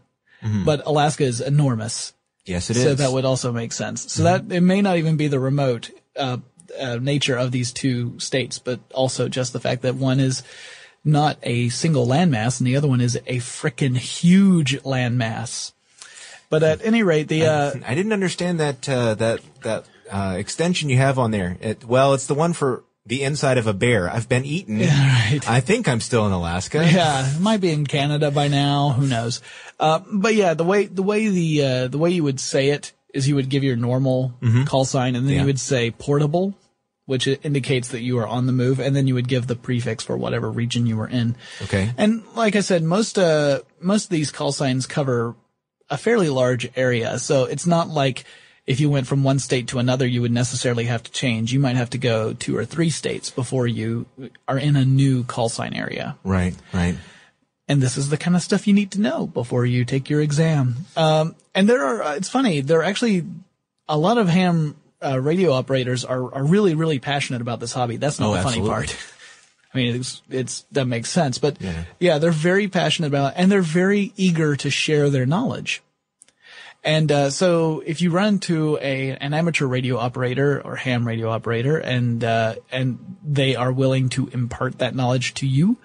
But 0.65 0.85
Alaska 0.85 1.23
is 1.23 1.39
enormous, 1.39 2.11
yes, 2.45 2.65
Mm-hmm. 2.65 2.71
it 2.73 2.77
is. 2.77 2.83
so 2.83 2.95
that 2.95 3.13
would 3.13 3.23
also 3.23 3.53
make 3.53 3.71
sense. 3.71 4.11
So 4.11 4.23
that 4.23 4.51
it 4.51 4.59
may 4.61 4.81
not 4.81 4.97
even 4.97 5.15
be 5.15 5.27
the 5.29 5.39
remote 5.39 5.89
uh, 6.17 6.37
uh, 6.77 6.95
nature 7.01 7.37
of 7.37 7.51
these 7.51 7.71
two 7.71 8.19
states, 8.19 8.59
but 8.59 8.81
also 8.93 9.29
just 9.29 9.53
the 9.53 9.61
fact 9.61 9.83
that 9.83 9.95
one 9.95 10.19
is 10.19 10.43
not 11.05 11.37
a 11.43 11.69
single 11.69 12.05
landmass 12.07 12.59
and 12.59 12.67
the 12.67 12.75
other 12.75 12.87
one 12.89 12.99
is 12.99 13.15
a 13.15 13.37
frickin' 13.37 13.95
huge 13.95 14.81
landmass. 14.83 15.71
But 16.53 16.61
at 16.61 16.85
any 16.85 17.01
rate, 17.01 17.27
the 17.27 17.47
uh, 17.47 17.71
I 17.83 17.95
didn't 17.95 18.13
understand 18.13 18.59
that, 18.59 18.87
uh, 18.87 19.15
that, 19.15 19.39
that, 19.63 19.85
uh, 20.11 20.35
extension 20.37 20.87
you 20.89 20.97
have 20.97 21.17
on 21.17 21.31
there. 21.31 21.57
It, 21.59 21.83
well, 21.83 22.13
it's 22.13 22.27
the 22.27 22.35
one 22.35 22.53
for 22.53 22.83
the 23.07 23.23
inside 23.23 23.57
of 23.57 23.65
a 23.65 23.73
bear. 23.73 24.07
I've 24.07 24.29
been 24.29 24.45
eaten. 24.45 24.77
right. 24.79 25.39
I 25.49 25.61
think 25.61 25.87
I'm 25.87 25.99
still 25.99 26.27
in 26.27 26.31
Alaska. 26.31 26.87
yeah, 26.93 27.33
might 27.39 27.59
be 27.59 27.71
in 27.71 27.87
Canada 27.87 28.29
by 28.29 28.49
now. 28.49 28.89
Who 28.91 29.07
knows? 29.07 29.41
Uh, 29.79 30.01
but 30.11 30.35
yeah, 30.35 30.53
the 30.53 30.63
way 30.63 30.85
the 30.85 31.01
way 31.01 31.27
the 31.27 31.63
uh, 31.63 31.87
the 31.87 31.97
way 31.97 32.11
you 32.11 32.23
would 32.23 32.39
say 32.39 32.69
it 32.69 32.93
is 33.15 33.27
you 33.27 33.33
would 33.35 33.49
give 33.49 33.63
your 33.63 33.75
normal 33.75 34.35
call 34.67 34.85
sign, 34.85 35.15
and 35.15 35.25
then 35.25 35.33
Yeah. 35.33 35.41
you 35.41 35.47
would 35.47 35.59
say 35.59 35.89
portable, 35.89 36.53
which 37.07 37.27
indicates 37.27 37.87
that 37.89 38.01
you 38.01 38.19
are 38.19 38.27
on 38.27 38.45
the 38.45 38.53
move, 38.53 38.79
and 38.79 38.95
then 38.95 39.07
you 39.07 39.15
would 39.15 39.27
give 39.27 39.47
the 39.47 39.55
prefix 39.55 40.03
for 40.03 40.15
whatever 40.15 40.51
region 40.51 40.85
you 40.85 40.97
were 40.97 41.07
in. 41.09 41.35
Okay. 41.63 41.91
And 41.97 42.21
like 42.35 42.55
I 42.55 42.61
said, 42.61 42.83
most 42.83 43.17
uh 43.17 43.61
most 43.81 44.03
of 44.05 44.09
these 44.11 44.31
call 44.31 44.51
signs 44.51 44.85
cover 44.85 45.35
a 45.89 45.97
fairly 45.97 46.29
large 46.29 46.69
area, 46.75 47.19
so 47.19 47.45
it's 47.45 47.65
not 47.67 47.89
like 47.89 48.25
if 48.65 48.79
you 48.79 48.89
went 48.89 49.07
from 49.07 49.23
one 49.23 49.39
state 49.39 49.67
to 49.67 49.79
another, 49.79 50.07
you 50.07 50.21
would 50.21 50.31
necessarily 50.31 50.85
have 50.85 51.03
to 51.03 51.11
change. 51.11 51.51
You 51.51 51.59
might 51.59 51.75
have 51.75 51.89
to 51.91 51.97
go 51.97 52.33
two 52.33 52.55
or 52.57 52.63
three 52.63 52.89
states 52.89 53.29
before 53.29 53.67
you 53.67 54.05
are 54.47 54.57
in 54.57 54.75
a 54.77 54.85
new 54.85 55.23
call 55.25 55.49
sign 55.49 55.73
area. 55.73 56.15
Right, 56.23 56.55
right. 56.73 56.95
And 57.67 57.81
this 57.81 57.97
is 57.97 58.09
the 58.09 58.17
kind 58.17 58.35
of 58.37 58.41
stuff 58.41 58.65
you 58.67 58.73
need 58.73 58.91
to 58.91 59.01
know 59.01 59.27
before 59.27 59.65
you 59.65 59.83
take 59.85 60.09
your 60.09 60.21
exam. 60.21 60.75
Um, 60.95 61.35
and 61.53 61.67
there 61.67 61.83
are, 61.83 62.03
uh, 62.03 62.15
it's 62.15 62.29
funny, 62.29 62.61
there 62.61 62.79
are 62.79 62.83
actually 62.83 63.25
a 63.89 63.97
lot 63.97 64.17
of 64.17 64.29
ham 64.29 64.75
uh, 65.03 65.19
radio 65.19 65.51
operators 65.51 66.05
are, 66.05 66.33
are 66.33 66.43
really, 66.45 66.73
really 66.75 66.99
passionate 66.99 67.41
about 67.41 67.59
this 67.59 67.73
hobby. 67.73 67.97
That's 67.97 68.19
not 68.19 68.29
Oh, 68.29 68.33
the 68.35 68.41
funny 68.43 68.59
absolutely. 68.59 68.69
part. 68.87 68.97
I 69.73 69.77
mean, 69.77 69.95
it's, 69.95 70.21
it's, 70.29 70.65
that 70.71 70.85
makes 70.85 71.09
sense, 71.09 71.37
but 71.39 71.59
Yeah. 71.59 71.83
yeah, 71.99 72.17
they're 72.19 72.31
very 72.31 72.67
passionate 72.67 73.07
about 73.07 73.33
it 73.33 73.39
and 73.39 73.51
they're 73.51 73.61
very 73.61 74.13
eager 74.15 74.55
to 74.57 74.69
share 74.69 75.09
their 75.09 75.25
knowledge. 75.25 75.81
And, 76.83 77.11
uh, 77.11 77.29
so 77.29 77.81
if 77.85 78.01
you 78.01 78.11
run 78.11 78.27
into 78.35 78.77
a, 78.81 79.11
an 79.11 79.33
amateur 79.33 79.65
radio 79.65 79.97
operator 79.97 80.61
or 80.61 80.75
ham 80.75 81.07
radio 81.07 81.29
operator 81.29 81.77
and, 81.77 82.23
uh, 82.23 82.55
and 82.71 83.17
they 83.25 83.55
are 83.55 83.71
willing 83.71 84.09
to 84.09 84.27
impart 84.33 84.79
that 84.79 84.93
knowledge 84.93 85.33
to 85.35 85.47
you, 85.47 85.77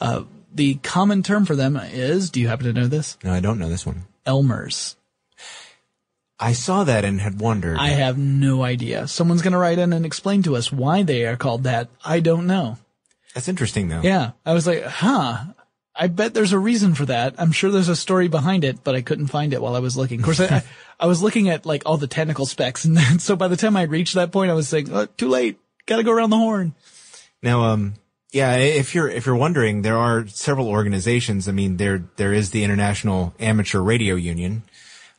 uh, 0.00 0.24
the 0.52 0.74
common 0.76 1.22
term 1.22 1.46
for 1.46 1.54
them 1.54 1.76
is, 1.76 2.30
do 2.30 2.40
you 2.40 2.48
happen 2.48 2.66
to 2.66 2.72
know 2.72 2.88
this? 2.88 3.16
No, 3.22 3.32
I 3.32 3.40
don't 3.40 3.58
know 3.58 3.68
this 3.68 3.86
one. 3.86 4.06
Elmers. 4.26 4.96
I 6.42 6.52
saw 6.54 6.84
that 6.84 7.04
and 7.04 7.20
had 7.20 7.38
wondered. 7.38 7.76
I 7.78 7.88
have 7.90 8.16
no 8.16 8.62
idea. 8.64 9.06
Someone's 9.06 9.42
going 9.42 9.52
to 9.52 9.58
write 9.58 9.78
in 9.78 9.92
and 9.92 10.06
explain 10.06 10.42
to 10.44 10.56
us 10.56 10.72
why 10.72 11.02
they 11.02 11.26
are 11.26 11.36
called 11.36 11.64
that. 11.64 11.88
I 12.04 12.20
don't 12.20 12.46
know. 12.46 12.78
That's 13.34 13.48
interesting 13.48 13.88
though. 13.88 14.00
Yeah. 14.02 14.32
I 14.44 14.54
was 14.54 14.66
like, 14.66 14.84
huh. 14.84 15.44
I 15.94 16.06
bet 16.06 16.34
there's 16.34 16.52
a 16.52 16.58
reason 16.58 16.94
for 16.94 17.04
that. 17.06 17.34
I'm 17.36 17.52
sure 17.52 17.70
there's 17.70 17.88
a 17.88 17.96
story 17.96 18.28
behind 18.28 18.64
it, 18.64 18.82
but 18.84 18.94
I 18.94 19.02
couldn't 19.02 19.26
find 19.26 19.52
it 19.52 19.60
while 19.60 19.76
I 19.76 19.80
was 19.80 19.96
looking. 19.96 20.20
Of 20.20 20.24
course, 20.24 20.40
I, 20.40 20.46
I, 20.46 20.62
I 21.00 21.06
was 21.06 21.22
looking 21.22 21.48
at 21.48 21.66
like 21.66 21.82
all 21.84 21.96
the 21.96 22.06
technical 22.06 22.46
specs. 22.46 22.84
And 22.84 22.96
then, 22.96 23.18
so 23.20 23.36
by 23.36 23.48
the 23.48 23.56
time 23.56 23.76
I 23.76 23.82
reached 23.82 24.14
that 24.14 24.32
point, 24.32 24.50
I 24.50 24.54
was 24.54 24.68
saying, 24.68 24.88
oh, 24.90 25.06
too 25.06 25.28
late. 25.28 25.58
Got 25.86 25.96
to 25.96 26.02
go 26.02 26.12
around 26.12 26.30
the 26.30 26.36
horn. 26.36 26.74
Now, 27.42 27.64
um, 27.64 27.94
yeah, 28.32 28.56
if 28.56 28.94
you're 28.94 29.08
if 29.08 29.26
you're 29.26 29.36
wondering, 29.36 29.82
there 29.82 29.96
are 29.96 30.26
several 30.28 30.68
organizations. 30.68 31.48
I 31.48 31.52
mean, 31.52 31.78
there 31.78 32.04
there 32.16 32.32
is 32.32 32.50
the 32.50 32.62
International 32.62 33.34
Amateur 33.40 33.80
Radio 33.80 34.14
Union, 34.14 34.62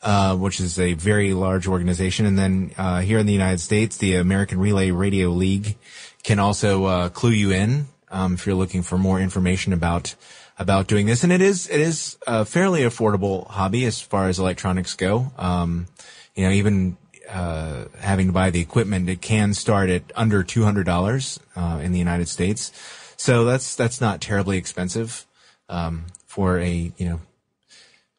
uh, 0.01 0.37
which 0.37 0.61
is 0.61 0.79
a 0.79 0.93
very 0.93 1.33
large 1.33 1.67
organization, 1.67 2.25
and 2.25 2.37
then 2.37 2.71
uh, 2.77 3.01
here 3.01 3.19
in 3.19 3.25
the 3.25 3.33
United 3.33 3.59
States, 3.59 3.97
the 3.97 4.15
American 4.15 4.59
Relay 4.59 4.91
Radio 4.91 5.29
League 5.29 5.77
can 6.23 6.39
also 6.39 6.85
uh, 6.85 7.09
clue 7.09 7.31
you 7.31 7.51
in 7.51 7.87
um, 8.11 8.33
if 8.35 8.45
you're 8.45 8.55
looking 8.55 8.83
for 8.83 8.97
more 8.97 9.19
information 9.19 9.73
about 9.73 10.15
about 10.59 10.87
doing 10.87 11.07
this. 11.07 11.23
And 11.23 11.33
it 11.33 11.41
is 11.41 11.67
it 11.69 11.79
is 11.79 12.17
a 12.27 12.45
fairly 12.45 12.81
affordable 12.81 13.47
hobby 13.47 13.85
as 13.85 13.99
far 13.99 14.27
as 14.27 14.37
electronics 14.37 14.93
go. 14.93 15.31
Um, 15.37 15.87
you 16.35 16.45
know, 16.45 16.51
even 16.51 16.97
uh, 17.29 17.85
having 17.99 18.27
to 18.27 18.33
buy 18.33 18.49
the 18.49 18.61
equipment, 18.61 19.09
it 19.09 19.21
can 19.21 19.53
start 19.53 19.89
at 19.89 20.03
under 20.15 20.43
two 20.43 20.63
hundred 20.63 20.85
dollars 20.85 21.39
uh, 21.55 21.79
in 21.81 21.91
the 21.91 21.99
United 21.99 22.27
States. 22.27 22.71
So 23.17 23.45
that's 23.45 23.75
that's 23.75 24.01
not 24.01 24.21
terribly 24.21 24.57
expensive 24.57 25.25
um, 25.69 26.05
for 26.25 26.59
a 26.59 26.91
you 26.97 27.09
know 27.09 27.19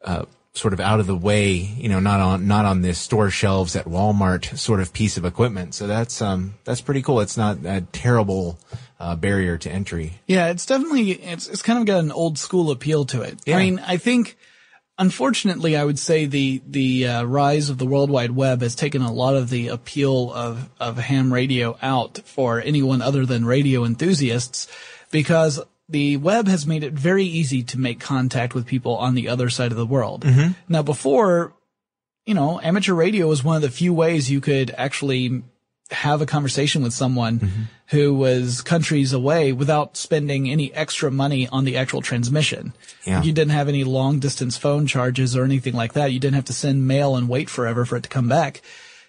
uh, 0.03 0.25
sort 0.53 0.73
of 0.73 0.79
out 0.79 0.99
of 0.99 1.07
the 1.07 1.15
way, 1.15 1.53
you 1.53 1.89
know, 1.89 1.99
not 1.99 2.19
on 2.19 2.47
not 2.47 2.65
on 2.65 2.81
the 2.81 2.93
store 2.93 3.29
shelves 3.29 3.75
at 3.75 3.85
Walmart 3.85 4.57
sort 4.57 4.79
of 4.79 4.93
piece 4.93 5.17
of 5.17 5.25
equipment. 5.25 5.73
So 5.73 5.87
that's 5.87 6.21
um 6.21 6.55
that's 6.63 6.81
pretty 6.81 7.01
cool. 7.01 7.21
It's 7.21 7.37
not 7.37 7.57
a 7.65 7.81
terrible 7.91 8.59
uh, 9.03 9.15
barrier 9.17 9.57
to 9.57 9.69
entry. 9.69 10.13
Yeah, 10.27 10.47
it's 10.47 10.65
definitely 10.65 11.11
it's 11.11 11.47
it's 11.47 11.61
kind 11.61 11.79
of 11.79 11.85
got 11.85 11.99
an 11.99 12.11
old 12.11 12.37
school 12.37 12.71
appeal 12.71 13.03
to 13.05 13.21
it. 13.21 13.37
Yeah. 13.45 13.57
I 13.57 13.59
mean, 13.59 13.79
I 13.79 13.97
think 13.97 14.37
unfortunately, 14.97 15.75
I 15.75 15.83
would 15.83 15.99
say 15.99 16.25
the 16.25 16.61
the 16.65 17.07
uh, 17.07 17.23
rise 17.23 17.69
of 17.69 17.77
the 17.77 17.85
World 17.85 18.09
Wide 18.09 18.31
Web 18.31 18.61
has 18.61 18.75
taken 18.75 19.01
a 19.01 19.11
lot 19.11 19.35
of 19.35 19.49
the 19.49 19.67
appeal 19.67 20.31
of 20.31 20.69
of 20.79 20.97
ham 20.97 21.33
radio 21.33 21.77
out 21.81 22.19
for 22.23 22.61
anyone 22.61 23.01
other 23.01 23.25
than 23.25 23.45
radio 23.45 23.83
enthusiasts, 23.83 24.69
because 25.11 25.59
the 25.89 26.15
web 26.15 26.47
has 26.47 26.65
made 26.65 26.85
it 26.85 26.93
very 26.93 27.25
easy 27.25 27.61
to 27.61 27.77
make 27.77 27.99
contact 27.99 28.55
with 28.55 28.65
people 28.65 28.95
on 28.95 29.15
the 29.15 29.27
other 29.27 29.49
side 29.49 29.71
of 29.71 29.77
the 29.77 29.85
world. 29.85 30.23
Now, 30.69 30.81
before 30.81 31.53
you 32.25 32.33
know, 32.33 32.61
amateur 32.61 32.93
radio 32.93 33.27
was 33.27 33.43
one 33.43 33.57
of 33.57 33.61
the 33.61 33.69
few 33.69 33.93
ways 33.93 34.31
you 34.31 34.39
could 34.39 34.73
actually 34.77 35.43
have 35.93 36.21
a 36.21 36.25
conversation 36.25 36.83
with 36.83 36.93
someone 36.93 37.67
who 37.87 38.13
was 38.13 38.61
countries 38.61 39.13
away 39.13 39.51
without 39.53 39.95
spending 39.95 40.49
any 40.49 40.73
extra 40.73 41.11
money 41.11 41.47
on 41.47 41.63
the 41.63 41.77
actual 41.77 42.01
transmission. 42.01 42.73
Yeah. 43.05 43.21
You 43.21 43.31
didn't 43.31 43.51
have 43.51 43.69
any 43.69 43.83
long 43.83 44.19
distance 44.19 44.57
phone 44.57 44.87
charges 44.87 45.35
or 45.35 45.43
anything 45.43 45.73
like 45.73 45.93
that. 45.93 46.11
You 46.11 46.19
didn't 46.19 46.35
have 46.35 46.45
to 46.45 46.53
send 46.53 46.87
mail 46.87 47.15
and 47.15 47.29
wait 47.29 47.49
forever 47.49 47.85
for 47.85 47.95
it 47.95 48.03
to 48.03 48.09
come 48.09 48.27
back. 48.27 48.61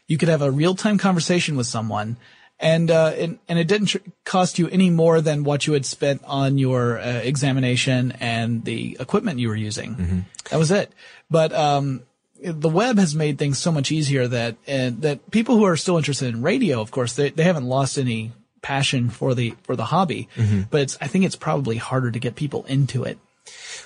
You 0.07 0.19
could 0.19 0.29
have 0.29 0.43
a 0.43 0.51
real 0.51 0.75
time 0.75 0.99
conversation 0.99 1.57
with 1.57 1.67
someone. 1.67 2.17
And, 2.61 2.91
uh, 2.91 3.13
and, 3.19 3.39
and 3.49 3.59
it 3.59 3.67
didn't 3.67 3.89
tr- 3.89 3.99
cost 4.25 4.59
you 4.59 4.69
any 4.69 4.89
more 4.89 5.21
than 5.21 5.43
what 5.43 5.67
you 5.67 5.73
had 5.73 5.85
spent 5.85 6.23
on 6.25 6.57
your 6.57 7.01
uh, 7.01 7.21
examination 7.25 8.13
and 8.21 8.65
the 8.65 8.97
equipment 9.01 9.41
you 9.41 9.49
were 9.49 9.57
using. 9.57 10.25
That 10.51 10.59
was 10.59 10.71
it. 10.71 10.93
But, 11.29 11.53
um, 11.53 12.03
the 12.43 12.69
web 12.69 12.99
has 12.99 13.15
made 13.15 13.39
things 13.39 13.59
so 13.59 13.73
much 13.73 13.91
easier 13.93 14.27
that 14.29 14.57
and 14.67 15.03
that 15.03 15.31
people 15.31 15.57
who 15.57 15.65
are 15.65 15.77
still 15.77 15.97
interested 15.97 16.35
in 16.35 16.43
radio, 16.43 16.81
of 16.81 16.91
course, 16.91 17.15
they, 17.15 17.31
they 17.31 17.45
haven't 17.45 17.67
lost 17.67 17.99
any 17.99 18.33
passion 18.63 19.11
for 19.11 19.35
the 19.35 19.55
for 19.63 19.77
the 19.77 19.85
hobby. 19.85 20.29
But 20.71 20.81
it's 20.83 20.99
I 21.01 21.07
think 21.07 21.25
it's 21.25 21.37
probably 21.37 21.77
harder 21.77 22.11
to 22.11 22.19
get 22.19 22.35
people 22.35 22.65
into 22.65 23.05
it. 23.05 23.19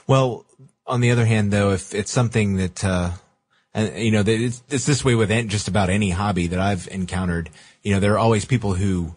Well, 0.07 0.47
on 0.87 1.01
the 1.01 1.11
other 1.11 1.27
hand, 1.27 1.53
though, 1.53 1.73
if 1.73 1.95
it's 1.95 2.11
something 2.11 2.57
that, 2.57 2.85
uh, 2.85 3.11
and 3.75 3.97
you 3.99 4.11
know, 4.11 4.25
it's, 4.27 4.63
it's 4.71 4.87
this 4.87 5.05
way 5.05 5.15
with 5.15 5.31
just 5.49 5.69
about 5.69 5.91
any 5.91 6.11
hobby 6.11 6.47
that 6.49 6.59
I've 6.59 6.89
encountered. 6.89 7.51
You 7.83 7.95
know, 7.95 8.01
there 8.01 8.15
are 8.15 8.19
always 8.19 8.45
people 8.45 8.75
who 8.75 9.15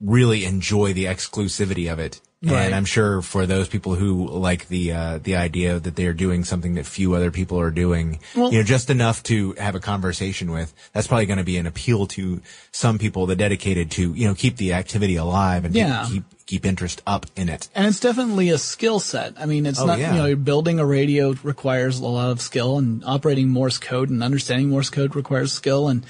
really 0.00 0.44
enjoy 0.44 0.92
the 0.92 1.06
exclusivity 1.06 1.90
of 1.90 1.98
it. 1.98 2.20
Right. 2.40 2.66
And 2.66 2.74
I'm 2.74 2.84
sure 2.84 3.20
for 3.20 3.46
those 3.46 3.66
people 3.68 3.96
who 3.96 4.28
like 4.28 4.68
the 4.68 4.92
uh, 4.92 5.18
the 5.20 5.34
idea 5.34 5.80
that 5.80 5.96
they 5.96 6.06
are 6.06 6.12
doing 6.12 6.44
something 6.44 6.74
that 6.74 6.86
few 6.86 7.14
other 7.14 7.32
people 7.32 7.58
are 7.58 7.72
doing, 7.72 8.20
Well- 8.36 8.52
you 8.52 8.58
know, 8.58 8.64
just 8.64 8.90
enough 8.90 9.24
to 9.24 9.54
have 9.58 9.74
a 9.74 9.80
conversation 9.80 10.52
with, 10.52 10.72
that's 10.92 11.08
probably 11.08 11.26
going 11.26 11.38
to 11.38 11.44
be 11.44 11.56
an 11.56 11.66
appeal 11.66 12.06
to 12.08 12.40
some 12.70 12.96
people 12.98 13.26
that 13.26 13.36
dedicated 13.36 13.90
to 13.92 14.14
you 14.14 14.28
know 14.28 14.34
keep 14.36 14.56
the 14.56 14.74
activity 14.74 15.16
alive 15.16 15.64
and 15.64 15.74
Yeah. 15.74 16.06
keep 16.08 16.22
keep 16.46 16.64
interest 16.64 17.02
up 17.08 17.26
in 17.34 17.48
it. 17.48 17.68
And 17.74 17.88
it's 17.88 17.98
definitely 18.00 18.50
a 18.50 18.58
skill 18.58 19.00
set. 19.00 19.34
I 19.36 19.44
mean, 19.46 19.66
it's 19.66 19.80
Oh, 19.80 19.86
not, 19.86 19.98
yeah. 19.98 20.14
you 20.14 20.22
know, 20.22 20.36
building 20.36 20.78
a 20.78 20.86
radio 20.86 21.34
requires 21.42 21.98
a 21.98 22.06
lot 22.06 22.30
of 22.30 22.40
skill 22.40 22.78
and 22.78 23.02
operating 23.04 23.48
Morse 23.48 23.78
code 23.78 24.10
and 24.10 24.22
understanding 24.22 24.70
Morse 24.70 24.88
code 24.90 25.14
requires 25.16 25.52
skill. 25.52 25.88
And, 25.88 26.06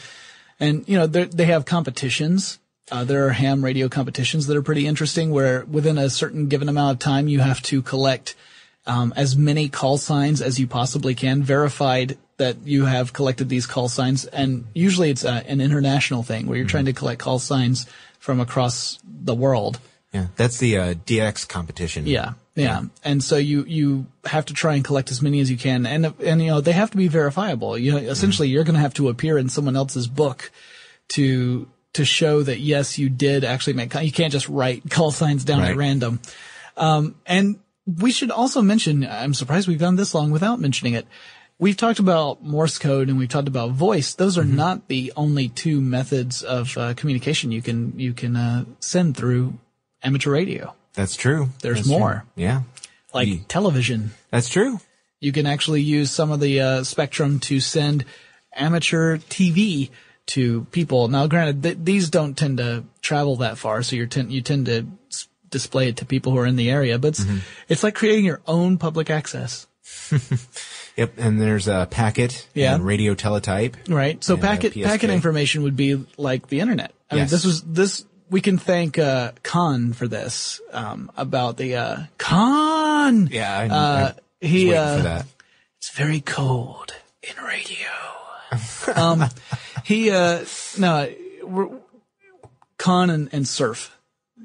and, 0.60 0.84
you 0.86 0.96
know, 0.96 1.06
they 1.08 1.46
have 1.46 1.64
competitions. 1.64 2.58
Uh, 2.90 3.04
there 3.04 3.26
are 3.26 3.30
ham 3.30 3.64
radio 3.64 3.88
competitions 3.88 4.46
that 4.46 4.56
are 4.56 4.62
pretty 4.62 4.86
interesting 4.86 5.30
where 5.30 5.64
within 5.64 5.98
a 5.98 6.08
certain 6.10 6.48
given 6.48 6.68
amount 6.68 6.92
of 6.92 6.98
time, 6.98 7.28
you 7.28 7.40
have 7.40 7.62
to 7.62 7.82
collect, 7.82 8.34
um, 8.86 9.12
as 9.16 9.36
many 9.36 9.68
call 9.68 9.98
signs 9.98 10.40
as 10.40 10.58
you 10.58 10.66
possibly 10.66 11.14
can, 11.14 11.42
verified 11.42 12.16
that 12.38 12.56
you 12.64 12.86
have 12.86 13.12
collected 13.12 13.48
these 13.48 13.66
call 13.66 13.88
signs. 13.88 14.24
And 14.24 14.64
usually 14.74 15.10
it's 15.10 15.24
uh, 15.24 15.42
an 15.46 15.60
international 15.60 16.22
thing 16.22 16.46
where 16.46 16.56
you're 16.56 16.66
trying 16.66 16.86
to 16.86 16.92
collect 16.92 17.20
call 17.20 17.38
signs 17.38 17.86
from 18.18 18.40
across 18.40 18.98
the 19.04 19.34
world. 19.34 19.78
Yeah, 20.12 20.28
that's 20.36 20.58
the 20.58 20.78
uh, 20.78 20.94
DX 20.94 21.46
competition. 21.48 22.06
Yeah, 22.06 22.32
yeah. 22.54 22.84
And 23.04 23.22
so 23.22 23.36
you, 23.36 23.64
you 23.64 24.06
have 24.24 24.46
to 24.46 24.54
try 24.54 24.74
and 24.74 24.84
collect 24.84 25.10
as 25.10 25.20
many 25.20 25.40
as 25.40 25.50
you 25.50 25.58
can. 25.58 25.84
And, 25.84 26.14
and, 26.20 26.40
you 26.40 26.48
know, 26.48 26.60
they 26.60 26.72
have 26.72 26.90
to 26.92 26.96
be 26.96 27.08
verifiable. 27.08 27.76
You 27.76 27.92
know, 27.92 27.98
essentially 27.98 28.48
you're 28.48 28.64
going 28.64 28.74
to 28.74 28.80
have 28.80 28.94
to 28.94 29.10
appear 29.10 29.36
in 29.36 29.48
someone 29.48 29.76
else's 29.76 30.06
book 30.06 30.50
to, 31.08 31.68
to 31.94 32.04
show 32.04 32.42
that 32.42 32.60
yes, 32.60 32.98
you 32.98 33.08
did 33.08 33.44
actually 33.44 33.72
make, 33.72 33.94
you 33.94 34.12
can't 34.12 34.32
just 34.32 34.48
write 34.48 34.88
call 34.90 35.10
signs 35.10 35.44
down 35.44 35.62
at 35.62 35.76
random. 35.76 36.20
Um, 36.76 37.16
and 37.26 37.58
we 37.86 38.10
should 38.12 38.30
also 38.30 38.62
mention, 38.62 39.06
I'm 39.06 39.34
surprised 39.34 39.66
we've 39.68 39.78
gone 39.78 39.96
this 39.96 40.14
long 40.14 40.30
without 40.30 40.60
mentioning 40.60 40.94
it. 40.94 41.06
We've 41.58 41.76
talked 41.76 41.98
about 41.98 42.44
Morse 42.44 42.78
code 42.78 43.08
and 43.08 43.18
we've 43.18 43.28
talked 43.28 43.48
about 43.48 43.72
voice. 43.72 44.14
Those 44.14 44.38
are 44.38 44.44
not 44.44 44.86
the 44.86 45.12
only 45.16 45.48
two 45.48 45.80
methods 45.80 46.44
of 46.44 46.76
uh, 46.78 46.94
communication 46.94 47.50
you 47.50 47.62
can, 47.62 47.98
you 47.98 48.12
can, 48.12 48.36
uh, 48.36 48.64
send 48.78 49.16
through 49.16 49.58
amateur 50.02 50.30
radio 50.30 50.74
That's 50.94 51.16
true. 51.16 51.48
There's 51.62 51.78
That's 51.78 51.88
true. 51.88 51.98
more. 51.98 52.24
Yeah, 52.36 52.62
like 53.12 53.26
Ye- 53.26 53.44
television. 53.48 54.12
that's 54.30 54.48
true. 54.48 54.78
You 55.18 55.32
can 55.32 55.46
actually 55.46 55.82
use 55.82 56.12
some 56.12 56.30
of 56.30 56.38
the 56.38 56.60
uh, 56.60 56.84
spectrum 56.84 57.40
to 57.40 57.58
send 57.58 58.04
amateur 58.54 59.16
TV 59.16 59.90
to 60.28 60.64
people. 60.70 61.08
Now, 61.08 61.26
granted, 61.26 61.62
th- 61.62 61.78
these 61.82 62.10
don't 62.10 62.36
tend 62.36 62.58
to 62.58 62.84
travel 63.00 63.36
that 63.36 63.58
far, 63.58 63.82
so 63.82 63.96
you 63.96 64.06
tend 64.06 64.32
you 64.32 64.40
tend 64.42 64.66
to 64.66 64.86
s- 65.10 65.26
display 65.50 65.88
it 65.88 65.96
to 65.98 66.04
people 66.06 66.32
who 66.32 66.38
are 66.38 66.46
in 66.46 66.56
the 66.56 66.70
area. 66.70 66.98
But 66.98 67.08
it's, 67.08 67.20
Mm-hmm. 67.24 67.38
it's 67.68 67.82
like 67.82 67.94
creating 67.94 68.24
your 68.24 68.40
own 68.46 68.78
public 68.78 69.08
access, 69.10 69.66
Yep, 70.96 71.14
and 71.16 71.40
there's 71.40 71.68
a 71.68 71.86
packet 71.90 72.46
Yeah. 72.54 72.74
and 72.74 72.84
radio 72.84 73.14
teletype. 73.14 73.76
right? 73.88 74.22
So 74.22 74.36
packet 74.36 74.74
packet 74.74 75.10
information 75.10 75.62
would 75.62 75.76
be 75.76 76.04
like 76.16 76.48
the 76.48 76.60
internet. 76.60 76.92
I 77.10 77.14
mean, 77.16 77.26
this 77.28 77.44
was 77.44 77.62
this. 77.62 78.04
We 78.30 78.42
can 78.42 78.58
thank 78.58 78.98
uh, 78.98 79.32
Kahn 79.42 79.94
for 79.94 80.06
this 80.08 80.60
um, 80.72 81.10
about 81.16 81.56
the 81.56 81.76
uh, 81.76 81.96
Kahn. 82.18 83.28
Yeah, 83.32 83.56
I, 83.58 83.68
Uh, 83.68 84.12
I 84.42 84.46
he 84.46 84.74
uh, 84.74 84.96
for 84.98 85.02
that. 85.04 85.26
It's 85.78 85.90
very 85.96 86.20
cold 86.20 86.92
in 87.22 87.42
radio. 87.42 87.88
um, 88.94 89.24
he, 89.88 90.10
uh, 90.10 90.44
no, 90.76 91.10
we're, 91.42 91.68
Kahn 92.76 93.08
and, 93.08 93.28
and 93.32 93.48
Cerf, 93.48 93.96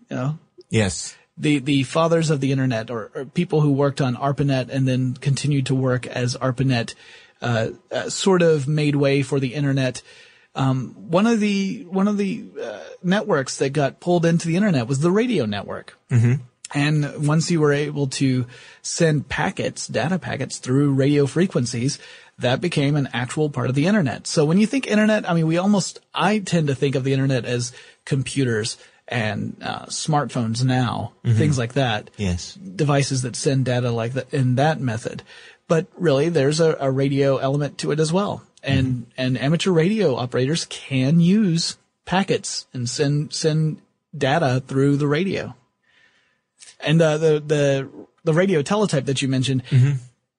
you 0.10 0.15
know, 0.15 0.39
Yes. 0.69 1.15
the 1.38 1.60
the 1.60 1.84
fathers 1.84 2.29
of 2.29 2.39
the 2.39 2.51
internet 2.53 2.89
or, 2.89 3.12
or 3.13 3.25
people 3.25 3.60
who 3.60 3.73
worked 3.73 3.99
on 3.99 4.15
ARPANET 4.15 4.69
and 4.69 4.88
then 4.88 5.15
continued 5.15 5.65
to 5.65 5.75
work 5.75 6.08
as 6.08 6.38
ARPANET 6.38 6.95
uh, 7.41 7.71
uh, 7.91 8.10
sort 8.10 8.41
of 8.41 8.67
made 8.69 8.95
way 8.95 9.21
for 9.21 9.39
the 9.41 9.53
internet. 9.53 10.01
Um, 10.56 10.95
one 11.10 11.27
of 11.27 11.41
the 11.41 11.84
one 11.89 12.08
of 12.08 12.17
the 12.17 12.45
uh, 12.63 12.79
networks 13.03 13.58
that 13.58 13.71
got 13.71 13.99
pulled 13.99 14.25
into 14.25 14.47
the 14.47 14.56
internet 14.56 14.88
was 14.88 14.99
the 14.99 15.12
radio 15.12 15.45
network. 15.45 15.97
Mm-hmm. 16.10 16.41
And 16.75 17.27
once 17.27 17.51
you 17.51 17.60
were 17.60 17.73
able 17.73 18.08
to 18.08 18.47
send 18.82 19.29
packets, 19.29 19.88
data 19.88 20.17
packets 20.17 20.58
through 20.58 20.93
radio 20.93 21.27
frequencies, 21.27 21.99
that 22.39 22.62
became 22.62 22.96
an 22.96 23.10
actual 23.13 23.50
part 23.50 23.69
of 23.69 23.76
the 23.76 23.86
internet. 23.86 24.26
So 24.28 24.43
when 24.46 24.58
you 24.58 24.65
think 24.65 24.88
internet, 24.88 25.30
I 25.30 25.34
mean, 25.34 25.48
we 25.48 25.58
almost, 25.58 26.00
I 26.13 26.39
tend 26.39 26.67
to 26.67 26.76
think 26.76 26.96
of 26.96 27.04
the 27.04 27.13
internet 27.13 27.46
as 27.46 27.74
computers 28.06 28.78
and 29.08 29.56
uh, 29.62 29.86
smartphones 29.86 30.63
now, 30.63 31.13
things 31.24 31.58
like 31.58 31.74
that 31.74 32.10
Yes. 32.17 32.56
devices 32.56 33.22
that 33.22 33.36
send 33.36 33.65
data 33.65 33.91
like 33.91 34.13
that 34.13 34.34
in 34.34 34.56
that 34.56 34.80
method. 34.80 35.22
But 35.67 35.88
really, 35.98 36.30
there's 36.30 36.60
a, 36.60 36.76
a 36.80 36.89
radio 36.89 37.38
element 37.38 37.78
to 37.80 37.91
it 37.91 38.00
as 38.00 38.12
well. 38.12 38.43
And, 38.63 39.08
and 39.17 39.38
amateur 39.38 39.72
radio 39.72 40.15
operators 40.15 40.65
can 40.65 41.19
use 41.19 41.78
packets 42.06 42.65
and 42.74 42.89
send, 42.89 43.34
send 43.34 43.82
data 44.17 44.63
through 44.65 44.98
the 44.98 45.08
radio. 45.08 45.54
And, 46.80 47.02
uh, 47.02 47.17
the, 47.17 47.39
the, 47.46 47.89
the 48.24 48.34
radio 48.34 48.62
teletype 48.62 49.06
that 49.06 49.22
you 49.22 49.28
mentioned 49.28 49.63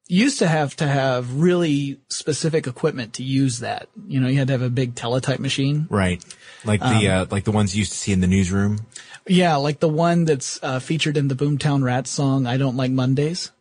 used 0.07 0.38
to 0.40 0.47
have 0.47 0.77
to 0.77 0.87
have 0.87 1.35
really 1.35 1.99
specific 2.09 2.67
equipment 2.67 3.14
to 3.14 3.23
use 3.23 3.61
that. 3.61 3.88
You 4.07 4.21
know, 4.21 4.29
you 4.29 4.38
had 4.38 4.49
to 4.49 4.53
have 4.53 4.62
a 4.62 4.71
big 4.71 4.95
teletype 4.95 5.40
machine. 5.40 5.87
Right. 5.90 6.25
Like 6.64 6.81
the 6.81 7.09
uh, 7.09 7.27
like 7.31 7.45
the 7.45 7.53
ones 7.53 7.75
you 7.75 7.81
used 7.81 7.93
to 7.93 7.99
see 7.99 8.12
in 8.12 8.21
the 8.21 8.27
newsroom. 8.27 8.81
Yeah, 9.27 9.57
like 9.57 9.81
the 9.81 9.88
one 9.88 10.25
that's 10.25 10.62
uh, 10.62 10.81
featured 10.81 11.17
in 11.17 11.29
the 11.29 11.35
Boomtown 11.35 11.83
Rats 11.83 12.11
song, 12.11 12.47
I 12.47 12.59
Don't 12.59 12.77
Like 12.77 12.90
Mondays. 12.90 13.53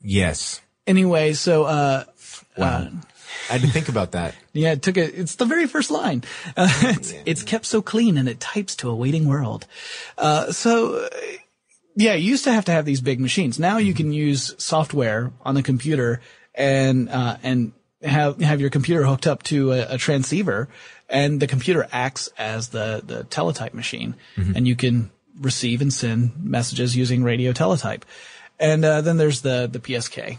Yes. 0.00 0.60
Anyway, 0.86 1.32
so, 1.32 1.64
uh, 1.64 2.04
Wow. 2.56 2.88
I 3.50 3.52
had 3.54 3.62
to 3.62 3.68
think 3.68 3.88
about 3.88 4.12
that. 4.12 4.34
Yeah, 4.56 4.70
it 4.70 4.82
took 4.82 4.96
it. 4.96 5.18
It's 5.18 5.34
the 5.34 5.46
very 5.46 5.66
first 5.66 5.90
line. 5.90 6.22
Uh, 6.56 6.68
it's, 6.82 7.12
it's 7.26 7.42
kept 7.42 7.66
so 7.66 7.82
clean 7.82 8.16
and 8.16 8.28
it 8.28 8.38
types 8.38 8.76
to 8.76 8.88
a 8.88 8.94
waiting 8.94 9.26
world. 9.26 9.66
Uh, 10.16 10.52
so, 10.52 10.94
uh, 10.94 11.08
yeah, 11.96 12.14
you 12.14 12.30
used 12.30 12.44
to 12.44 12.52
have 12.52 12.64
to 12.66 12.72
have 12.72 12.84
these 12.84 13.00
big 13.00 13.20
machines. 13.20 13.58
Now 13.58 13.78
you 13.78 13.94
can 13.94 14.12
use 14.12 14.54
software 14.58 15.32
on 15.42 15.54
the 15.54 15.62
computer 15.62 16.20
and, 16.54 17.08
uh, 17.08 17.36
and 17.42 17.72
have, 18.02 18.40
have 18.40 18.60
your 18.60 18.70
computer 18.70 19.04
hooked 19.04 19.26
up 19.26 19.42
to 19.44 19.72
a, 19.72 19.94
a 19.94 19.98
transceiver 19.98 20.68
and 21.08 21.40
the 21.40 21.46
computer 21.46 21.86
acts 21.92 22.28
as 22.38 22.68
the, 22.68 23.02
the 23.04 23.24
teletype 23.24 23.74
machine 23.74 24.16
and 24.56 24.66
you 24.66 24.76
can 24.76 25.10
receive 25.40 25.80
and 25.80 25.92
send 25.92 26.32
messages 26.42 26.96
using 26.96 27.22
radio 27.22 27.52
teletype. 27.52 28.04
And, 28.58 28.84
uh, 28.84 29.00
then 29.00 29.16
there's 29.16 29.42
the, 29.42 29.68
the 29.70 29.80
PSK 29.80 30.38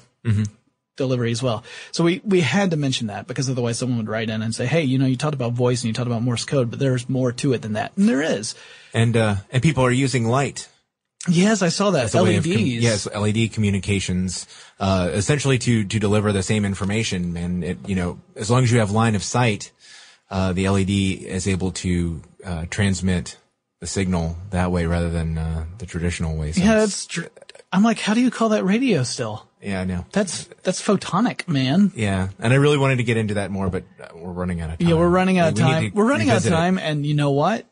delivery 0.96 1.32
as 1.32 1.44
well. 1.44 1.63
So 1.91 2.04
we, 2.04 2.22
we 2.24 2.41
had 2.41 2.72
to 2.72 2.78
mention 2.78 3.08
that 3.08 3.28
because 3.28 3.50
otherwise 3.50 3.78
someone 3.78 3.98
would 3.98 4.10
write 4.10 4.30
in 4.30 4.41
and 4.41 4.56
say, 4.56 4.65
Hey, 4.65 4.84
you 4.84 4.98
know, 4.98 5.06
you 5.06 5.18
talked 5.18 5.36
about 5.36 5.54
voice 5.54 5.82
and 5.84 5.88
you 5.88 5.94
talked 5.94 6.08
about 6.08 6.22
Morse 6.22 6.46
code, 6.46 6.70
but 6.70 6.80
there's 6.80 7.10
more 7.10 7.32
to 7.34 7.54
it 7.54 7.62
than 7.62 7.74
that. 7.74 7.91
And 7.98 8.08
there 8.08 8.22
is. 8.22 8.56
And 8.94 9.15
uh, 9.18 9.36
and 9.52 9.62
people 9.62 9.86
are 9.86 9.91
using 9.91 10.26
light. 10.26 10.70
Yes, 11.28 11.62
I 11.62 11.70
saw 11.70 11.92
that. 11.92 12.06
as 12.06 12.16
a 12.16 12.24
way 12.24 12.36
of 12.36 12.46
LEDs. 12.46 12.56
com- 12.58 12.66
yes, 12.68 13.08
LED 13.16 13.52
communications, 13.54 14.48
uh, 14.80 15.10
essentially 15.14 15.58
to 15.60 15.84
to 15.86 16.00
deliver 16.00 16.32
the 16.32 16.44
same 16.44 16.66
information. 16.66 17.36
And 17.38 17.64
it, 17.64 17.78
you 17.88 17.96
know, 17.96 18.20
as 18.36 18.50
long 18.52 18.64
as 18.64 18.72
you 18.72 18.80
have 18.80 18.92
line 18.92 19.16
of 19.16 19.24
sight, 19.24 19.72
uh, 20.30 20.54
the 20.54 20.68
LED 20.70 20.90
is 20.90 21.48
able 21.48 21.72
to 21.72 22.22
uh, 22.44 22.66
transmit 22.70 23.38
the 23.80 23.88
signal 23.88 24.38
that 24.52 24.72
way 24.72 24.86
rather 24.86 25.10
than 25.10 25.38
uh, 25.38 25.66
the 25.80 25.86
traditional 25.86 26.36
way. 26.38 26.52
So 26.52 26.62
Yeah, 26.64 26.76
that's 26.76 27.06
true. 27.06 27.28
I'm 27.74 27.84
like, 27.84 28.00
how 28.00 28.14
do 28.14 28.22
you 28.22 28.32
call 28.32 28.50
that 28.50 28.64
radio 28.64 29.04
still? 29.04 29.48
yeah, 29.62 29.82
I 29.82 29.84
know. 29.86 30.06
That's, 30.14 30.46
that's 30.64 30.80
photonic, 30.82 31.48
man. 31.48 31.92
Yeah, 31.96 32.30
and 32.40 32.54
I 32.54 32.56
really 32.58 32.78
wanted 32.78 32.98
to 32.98 33.04
get 33.04 33.18
into 33.18 33.34
that 33.34 33.50
more, 33.52 33.70
but 33.70 33.84
uh, 34.02 34.10
we're 34.16 34.32
running 34.32 34.62
out 34.62 34.70
of 34.70 34.78
time. 34.80 34.88
Yeah, 34.88 34.94
we're 34.96 35.10
running 35.10 35.40
out 35.40 35.50
of 35.50 35.54
We 35.56 35.62
time. 35.62 35.90
to 35.92 35.98
We're 35.98 36.08
running 36.08 36.30
out 36.30 36.38
of 36.38 36.44
revisit 36.44 36.54
it. 36.54 36.56
time. 36.56 36.78
And 36.78 37.06
you 37.06 37.16
know 37.16 37.32
what? 37.32 37.66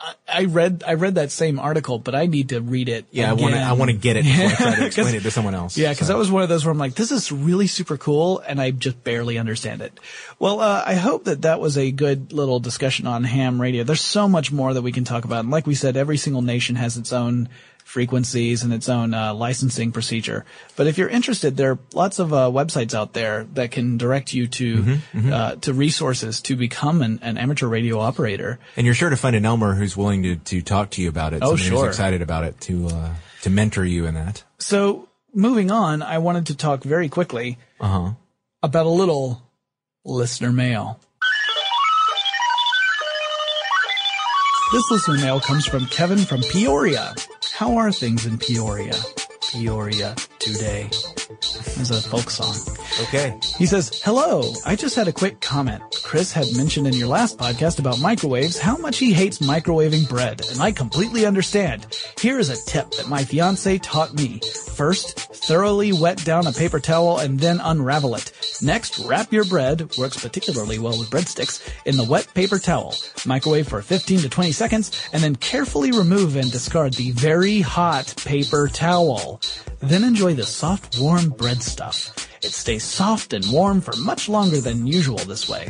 I, 0.00 0.14
I 0.28 0.44
read, 0.44 0.84
I 0.86 0.94
read 0.94 1.16
that 1.16 1.32
same 1.32 1.58
article, 1.58 1.98
but 1.98 2.14
I 2.14 2.26
need 2.26 2.50
to 2.50 2.60
read 2.60 2.88
it. 2.88 3.06
Yeah, 3.10 3.30
I 3.30 3.32
want 3.32 3.54
to. 3.54 3.60
I 3.60 3.72
want 3.72 3.90
to 3.90 3.96
get 3.96 4.16
it 4.16 4.24
before 4.24 4.46
I 4.46 4.54
try 4.54 4.74
to 4.76 4.86
explain 4.86 5.14
it 5.16 5.22
to 5.24 5.30
someone 5.32 5.54
else. 5.56 5.76
Yeah, 5.76 5.90
because 5.90 6.06
So- 6.06 6.12
that 6.12 6.18
was 6.18 6.30
one 6.30 6.44
of 6.44 6.48
those 6.48 6.64
where 6.64 6.70
I'm 6.70 6.78
like, 6.78 6.94
this 6.94 7.10
is 7.10 7.32
really 7.32 7.66
super 7.66 7.96
cool, 7.96 8.38
and 8.46 8.60
I 8.60 8.70
just 8.70 9.02
barely 9.02 9.38
understand 9.38 9.82
it. 9.82 9.98
Well, 10.38 10.60
uh, 10.60 10.84
I 10.86 10.94
hope 10.94 11.24
that 11.24 11.42
that 11.42 11.58
was 11.60 11.76
a 11.76 11.90
good 11.90 12.32
little 12.32 12.60
discussion 12.60 13.08
on 13.08 13.24
ham 13.24 13.60
radio. 13.60 13.82
There's 13.82 14.00
so 14.00 14.28
much 14.28 14.52
more 14.52 14.72
that 14.72 14.82
we 14.82 14.92
can 14.92 15.02
talk 15.04 15.24
about, 15.24 15.40
and 15.40 15.50
like 15.50 15.66
we 15.66 15.74
said, 15.74 15.96
every 15.96 16.16
single 16.16 16.42
nation 16.42 16.76
has 16.76 16.96
its 16.96 17.12
own 17.12 17.48
frequencies 17.88 18.62
and 18.62 18.72
its 18.72 18.88
own 18.88 19.14
uh, 19.14 19.32
licensing 19.32 19.90
procedure. 19.92 20.44
But 20.76 20.86
if 20.86 20.98
you're 20.98 21.08
interested, 21.08 21.56
there 21.56 21.72
are 21.72 21.78
lots 21.94 22.18
of 22.18 22.32
uh, 22.34 22.50
websites 22.52 22.92
out 22.92 23.14
there 23.14 23.44
that 23.54 23.70
can 23.70 23.96
direct 23.96 24.32
you 24.34 24.46
to 24.46 24.68
Mm-hmm, 24.78 25.32
Uh, 25.32 25.54
to 25.64 25.72
resources 25.72 26.40
to 26.42 26.54
become 26.56 27.00
an, 27.02 27.18
an 27.22 27.38
amateur 27.38 27.66
radio 27.66 27.98
operator. 27.98 28.58
And 28.76 28.84
you're 28.84 28.94
sure 28.94 29.10
to 29.10 29.16
find 29.16 29.34
an 29.34 29.44
Elmer 29.46 29.74
who's 29.74 29.96
willing 29.96 30.22
to, 30.22 30.36
to 30.36 30.60
talk 30.62 30.90
to 30.90 31.02
you 31.02 31.08
about 31.08 31.32
it. 31.32 31.40
Oh, 31.42 31.56
sure. 31.56 31.78
Who's 31.86 31.88
excited 31.96 32.20
about 32.22 32.44
it 32.44 32.60
to 32.68 32.86
uh, 32.88 33.14
to 33.42 33.50
mentor 33.50 33.84
you 33.84 34.06
in 34.06 34.14
that. 34.14 34.44
So 34.58 35.08
moving 35.32 35.70
on, 35.70 36.02
I 36.02 36.18
wanted 36.18 36.46
to 36.46 36.54
talk 36.56 36.84
very 36.84 37.08
quickly 37.08 37.56
Uh 37.80 37.88
huh. 37.88 38.10
about 38.62 38.86
a 38.86 38.90
little 39.00 39.40
listener 40.04 40.52
mail. 40.52 41.00
This 44.72 44.84
listener 44.90 45.16
mail 45.16 45.40
comes 45.40 45.64
from 45.66 45.86
Kevin 45.86 46.18
from 46.18 46.42
Peoria. 46.42 47.14
How 47.58 47.76
are 47.76 47.90
things 47.90 48.24
in 48.24 48.38
Peoria? 48.38 48.94
Peoria 49.50 50.14
today. 50.52 50.90
There's 51.76 51.90
a 51.90 52.00
folk 52.00 52.30
song. 52.30 52.54
Okay. 53.02 53.38
He 53.56 53.66
says, 53.66 54.02
Hello, 54.02 54.52
I 54.66 54.74
just 54.74 54.96
had 54.96 55.08
a 55.08 55.12
quick 55.12 55.40
comment. 55.40 55.82
Chris 56.02 56.32
had 56.32 56.46
mentioned 56.56 56.86
in 56.86 56.94
your 56.94 57.08
last 57.08 57.38
podcast 57.38 57.78
about 57.78 58.00
microwaves 58.00 58.58
how 58.58 58.76
much 58.76 58.98
he 58.98 59.12
hates 59.12 59.38
microwaving 59.38 60.08
bread, 60.08 60.40
and 60.50 60.60
I 60.60 60.72
completely 60.72 61.26
understand. 61.26 61.86
Here 62.18 62.38
is 62.38 62.48
a 62.48 62.70
tip 62.70 62.90
that 62.92 63.08
my 63.08 63.24
fiance 63.24 63.78
taught 63.78 64.14
me. 64.14 64.40
First, 64.74 65.18
thoroughly 65.18 65.92
wet 65.92 66.24
down 66.24 66.46
a 66.46 66.52
paper 66.52 66.80
towel 66.80 67.18
and 67.18 67.38
then 67.38 67.60
unravel 67.62 68.14
it. 68.14 68.32
Next, 68.62 68.98
wrap 69.00 69.32
your 69.32 69.44
bread, 69.44 69.96
works 69.96 70.20
particularly 70.20 70.78
well 70.78 70.98
with 70.98 71.10
breadsticks, 71.10 71.68
in 71.84 71.96
the 71.96 72.04
wet 72.04 72.28
paper 72.34 72.58
towel. 72.58 72.94
Microwave 73.26 73.68
for 73.68 73.82
15 73.82 74.20
to 74.20 74.28
20 74.28 74.52
seconds, 74.52 75.08
and 75.12 75.22
then 75.22 75.36
carefully 75.36 75.92
remove 75.92 76.36
and 76.36 76.50
discard 76.50 76.94
the 76.94 77.12
very 77.12 77.60
hot 77.60 78.14
paper 78.24 78.68
towel. 78.68 79.40
Then 79.80 80.02
enjoy 80.02 80.34
the 80.38 80.46
soft, 80.46 81.00
warm 81.00 81.30
bread 81.30 81.60
stuff. 81.60 82.14
It 82.44 82.52
stays 82.52 82.84
soft 82.84 83.32
and 83.32 83.44
warm 83.50 83.80
for 83.80 83.96
much 83.96 84.28
longer 84.28 84.60
than 84.60 84.86
usual 84.86 85.16
this 85.16 85.48
way. 85.48 85.68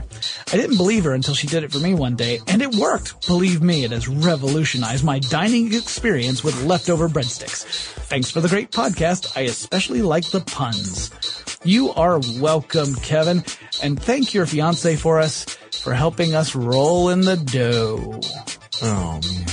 I 0.52 0.58
didn't 0.58 0.76
believe 0.76 1.04
her 1.04 1.14
until 1.14 1.32
she 1.32 1.46
did 1.46 1.64
it 1.64 1.72
for 1.72 1.78
me 1.78 1.94
one 1.94 2.16
day, 2.16 2.40
and 2.46 2.60
it 2.60 2.74
worked. 2.74 3.26
Believe 3.26 3.62
me, 3.62 3.84
it 3.84 3.92
has 3.92 4.08
revolutionized 4.08 5.04
my 5.04 5.20
dining 5.20 5.72
experience 5.72 6.44
with 6.44 6.62
leftover 6.64 7.08
breadsticks. 7.08 7.64
Thanks 8.10 8.30
for 8.30 8.42
the 8.42 8.48
great 8.48 8.70
podcast. 8.70 9.34
I 9.38 9.44
especially 9.44 10.02
like 10.02 10.30
the 10.32 10.42
puns. 10.42 11.10
You 11.64 11.90
are 11.94 12.20
welcome, 12.38 12.94
Kevin, 12.96 13.44
and 13.82 13.98
thank 13.98 14.34
your 14.34 14.44
fiance 14.44 14.96
for 14.96 15.18
us 15.18 15.46
for 15.82 15.94
helping 15.94 16.34
us 16.34 16.54
roll 16.54 17.08
in 17.08 17.22
the 17.22 17.38
dough. 17.38 18.20
Oh 18.82 19.14
man. 19.14 19.48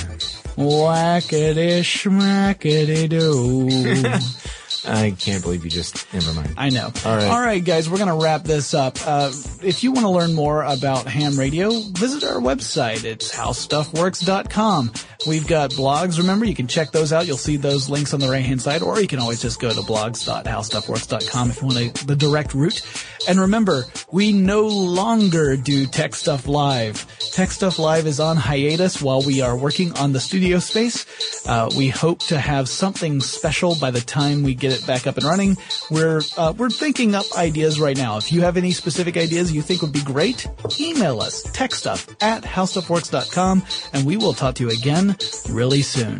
Whackity 0.56 1.80
schmackity 1.80 3.08
doo. 3.08 3.68
I 4.86 5.10
can't 5.12 5.42
believe 5.42 5.64
you 5.64 5.70
just. 5.70 6.12
Never 6.12 6.32
mind. 6.34 6.54
I 6.56 6.70
know. 6.70 6.92
All 7.04 7.16
right. 7.16 7.28
All 7.28 7.40
right, 7.40 7.64
guys, 7.64 7.88
we're 7.90 7.98
going 7.98 8.08
to 8.08 8.22
wrap 8.24 8.44
this 8.44 8.74
up. 8.74 8.98
Uh, 9.04 9.30
if 9.62 9.82
you 9.82 9.92
want 9.92 10.04
to 10.04 10.10
learn 10.10 10.34
more 10.34 10.62
about 10.62 11.06
ham 11.06 11.38
radio, 11.38 11.70
visit 11.70 12.24
our 12.24 12.40
website. 12.40 13.04
It's 13.04 13.34
howstuffworks.com. 13.34 14.92
We've 15.26 15.46
got 15.46 15.70
blogs. 15.72 16.18
Remember, 16.18 16.44
you 16.44 16.54
can 16.54 16.68
check 16.68 16.92
those 16.92 17.12
out. 17.12 17.26
You'll 17.26 17.36
see 17.36 17.56
those 17.56 17.88
links 17.88 18.14
on 18.14 18.20
the 18.20 18.28
right 18.28 18.44
hand 18.44 18.62
side, 18.62 18.82
or 18.82 19.00
you 19.00 19.08
can 19.08 19.18
always 19.18 19.42
just 19.42 19.60
go 19.60 19.70
to 19.70 19.80
blogs.howstuffworks.com 19.80 21.50
if 21.50 21.60
you 21.60 21.66
want 21.66 21.78
a, 21.78 22.06
the 22.06 22.16
direct 22.16 22.54
route. 22.54 22.82
And 23.28 23.40
remember, 23.40 23.84
we 24.12 24.32
no 24.32 24.68
longer 24.68 25.56
do 25.56 25.86
Tech 25.86 26.14
Stuff 26.14 26.46
Live. 26.46 27.06
Tech 27.18 27.50
Stuff 27.50 27.78
Live 27.78 28.06
is 28.06 28.20
on 28.20 28.36
hiatus 28.36 29.02
while 29.02 29.22
we 29.22 29.40
are 29.40 29.56
working 29.56 29.92
on 29.98 30.12
the 30.12 30.20
studio 30.20 30.60
space. 30.60 31.06
Uh, 31.46 31.68
we 31.76 31.88
hope 31.88 32.20
to 32.20 32.38
have 32.38 32.68
something 32.68 33.20
special 33.20 33.74
by 33.76 33.90
the 33.90 34.00
time 34.00 34.42
we 34.42 34.54
get 34.54 34.72
it 34.72 34.75
back 34.84 35.06
up 35.06 35.16
and 35.16 35.24
running. 35.24 35.56
We're 35.90 36.22
uh, 36.36 36.52
we're 36.56 36.70
thinking 36.70 37.14
up 37.14 37.26
ideas 37.36 37.78
right 37.78 37.96
now. 37.96 38.16
If 38.16 38.32
you 38.32 38.40
have 38.40 38.56
any 38.56 38.72
specific 38.72 39.16
ideas 39.16 39.52
you 39.52 39.62
think 39.62 39.82
would 39.82 39.92
be 39.92 40.02
great, 40.02 40.48
email 40.80 41.20
us 41.20 41.46
techstuff 41.46 42.14
at 42.20 42.42
howstuffworks.com, 42.42 43.64
and 43.92 44.06
we 44.06 44.16
will 44.16 44.34
talk 44.34 44.56
to 44.56 44.64
you 44.64 44.70
again 44.70 45.16
really 45.48 45.82
soon. 45.82 46.18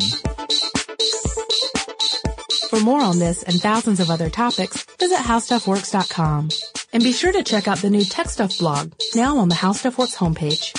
For 2.71 2.81
more 2.81 3.01
on 3.01 3.19
this 3.19 3.43
and 3.43 3.61
thousands 3.61 4.01
of 4.01 4.11
other 4.11 4.29
topics, 4.29 4.85
visit 4.99 5.19
howstuffworks.com. 5.19 6.51
And 6.93 7.03
be 7.03 7.13
sure 7.13 7.33
to 7.33 7.43
check 7.43 7.69
out 7.69 7.79
the 7.79 7.91
new 7.91 8.05
Tech 8.05 8.29
Stuff 8.29 8.59
blog, 8.59 8.93
now 9.15 9.39
on 9.39 9.49
the 9.49 9.55
How 9.55 9.73
Stuff 9.73 9.99
Works 9.99 10.17
homepage. 10.17 10.73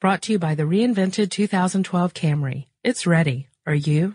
Brought 0.00 0.22
to 0.22 0.32
you 0.32 0.38
by 0.38 0.54
the 0.54 0.62
reinvented 0.62 1.30
2012 1.30 2.14
Camry. 2.14 2.69
It's 2.82 3.06
ready. 3.06 3.48
Are 3.66 3.74
you? 3.74 4.14